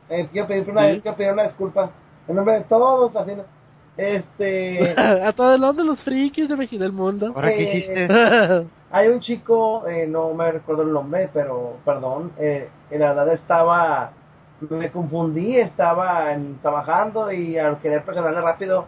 [0.10, 1.02] Eh, quiero pedir una, Sí.
[1.48, 1.90] disculpa.
[2.28, 3.32] En nombre de todos, así,
[3.98, 7.34] este, a todos los de los frikis de México del mundo.
[7.36, 8.08] ¿Ahora qué Eh, hiciste?
[8.92, 13.34] hay un chico, eh, no me recuerdo el nombre, pero perdón, eh, en la verdad
[13.34, 14.12] estaba,
[14.70, 18.86] me confundí, estaba en- trabajando y al querer presionarle rápido,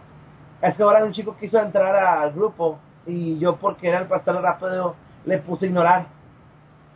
[0.62, 4.94] es que ahora un chico quiso entrar al grupo y yo por querer pasarle rápido
[5.24, 6.06] le puse ignorar.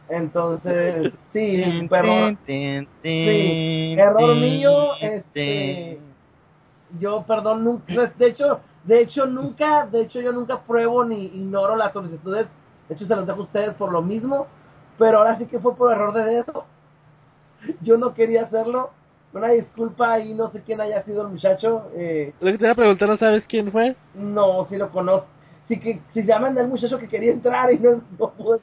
[0.09, 2.39] Entonces, sí, perdón.
[2.47, 5.99] Sí, error mío, este,
[6.99, 11.77] yo perdón nunca de hecho de hecho nunca de hecho yo nunca pruebo ni ignoro
[11.77, 12.47] las solicitudes
[12.89, 14.47] de hecho se los dejo a ustedes por lo mismo
[14.99, 16.65] pero ahora sí que fue por error de dedo
[17.83, 18.91] yo no quería hacerlo
[19.33, 22.73] una disculpa y no sé quién haya sido el muchacho eh, Lo que te iba
[22.73, 23.97] a preguntar, ¿no sabes quién fue?
[24.15, 25.27] no si lo conozco
[25.69, 28.61] sí que si llaman del muchacho que quería entrar y no, no pudo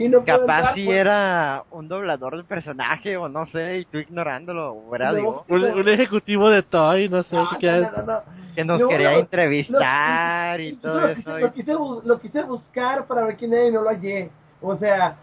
[0.00, 3.78] y no pudo Capaz entrar, si pues, era un doblador de personaje o no sé,
[3.80, 5.12] y tú ignorándolo, ¿verdad?
[5.12, 5.16] No.
[5.16, 7.82] Digo, Un, un ejecutivo de Toy, no sé qué quieres.
[7.92, 8.22] no, no, no, no.
[8.54, 11.38] que nos quería entrevistar y todo lo eso.
[11.38, 14.30] lo, quise, lo quise buscar para ver quién era y no lo hallé.
[14.60, 15.16] O sea,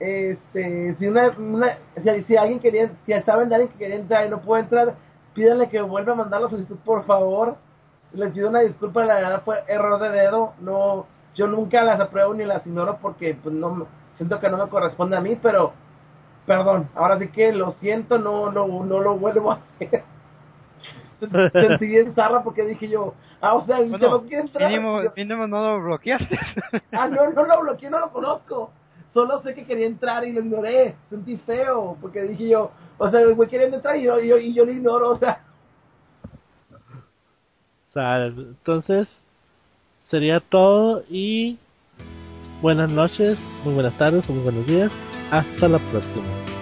[0.00, 4.26] este, si una, una si, si alguien quería, si saben de alguien que quería entrar
[4.26, 4.94] y no puede entrar,
[5.34, 7.56] pídanle que vuelva a mandar la solicitud, por favor.
[8.14, 10.52] Les pido una disculpa, la verdad fue error de dedo.
[10.60, 13.86] No, yo nunca las apruebo ni las ignoro porque pues no
[14.16, 15.72] siento que no me corresponde a mí, pero
[16.46, 20.02] perdón, ahora sí que lo siento, no, no, no lo vuelvo a hacer.
[21.52, 24.68] Sentí bien zarra porque dije yo, ah, o sea, Bueno, chavo quiere entrar.
[24.70, 26.38] mínimo, Yo- mínimo no lo bloqueaste.
[26.92, 28.70] Ah, no, no lo bloqueé, no lo conozco.
[29.14, 30.96] Solo sé que quería entrar y lo ignoré.
[31.10, 34.36] Sentí feo, porque dije yo, o sea, el güey queriendo entrar y yo, y yo,
[34.38, 35.40] y yo lo ignoro, o sea.
[37.94, 39.08] Entonces
[40.10, 41.58] sería todo y
[42.60, 44.90] buenas noches, muy buenas tardes o muy buenos días.
[45.30, 46.52] Hasta la próxima.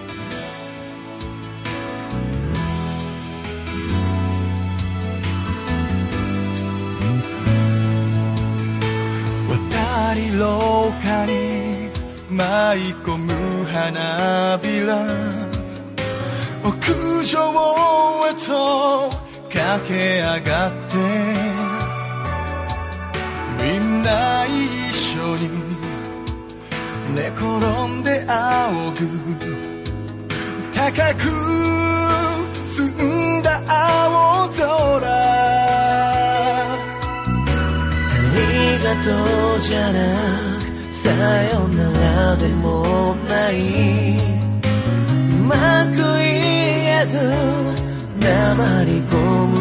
[19.61, 20.95] 駆け上がって
[23.61, 25.49] みんな一緒に
[27.15, 27.45] 寝転
[27.87, 29.01] んで仰ぐ
[30.73, 31.21] 高く
[32.65, 32.89] 澄
[33.39, 35.09] んだ青空あ
[38.33, 38.39] り
[38.83, 39.07] がと
[39.57, 39.99] うじゃな
[40.59, 41.09] くさ
[41.53, 43.59] よならでもない
[45.29, 46.25] うまく言
[47.01, 47.80] えず
[48.21, 49.17] 黙り込
[49.47, 49.55] む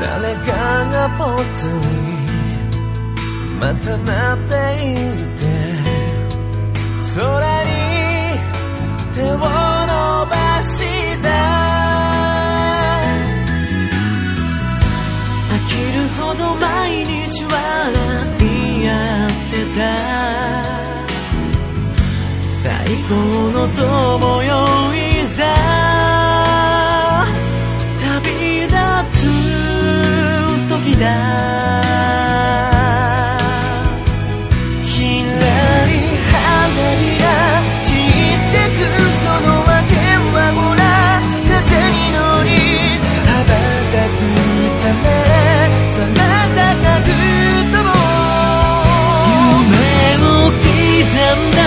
[0.00, 0.50] 誰か
[0.86, 1.80] がぽっつり
[3.60, 4.10] また待
[4.40, 4.96] ってい
[5.36, 5.40] て
[7.14, 7.20] 空
[7.64, 7.70] に
[9.12, 10.32] 手を伸ば
[10.64, 10.78] し
[11.20, 11.28] た
[15.50, 17.52] 飽きるほど毎日笑
[18.40, 18.90] い合
[19.26, 20.39] ってた。
[22.62, 22.68] 最
[23.08, 23.14] 高
[23.52, 24.52] の友よ
[24.94, 25.40] いざ
[27.98, 28.76] 旅立
[29.16, 29.22] つ
[30.68, 31.04] 時だ
[34.84, 35.44] ひら
[35.86, 35.90] り
[36.28, 36.36] 花
[37.00, 37.24] びら
[37.82, 38.78] 散ってく
[39.24, 39.92] そのわけ
[40.36, 40.82] はもら
[41.48, 41.64] 風
[41.96, 42.48] に乗り
[43.24, 43.50] 羽ば
[43.90, 44.20] たく
[44.82, 45.02] ため
[45.96, 45.98] 空
[46.56, 46.60] 高
[47.00, 47.08] く
[47.72, 47.88] とも
[49.24, 49.80] う夢
[50.20, 51.59] を刻んだ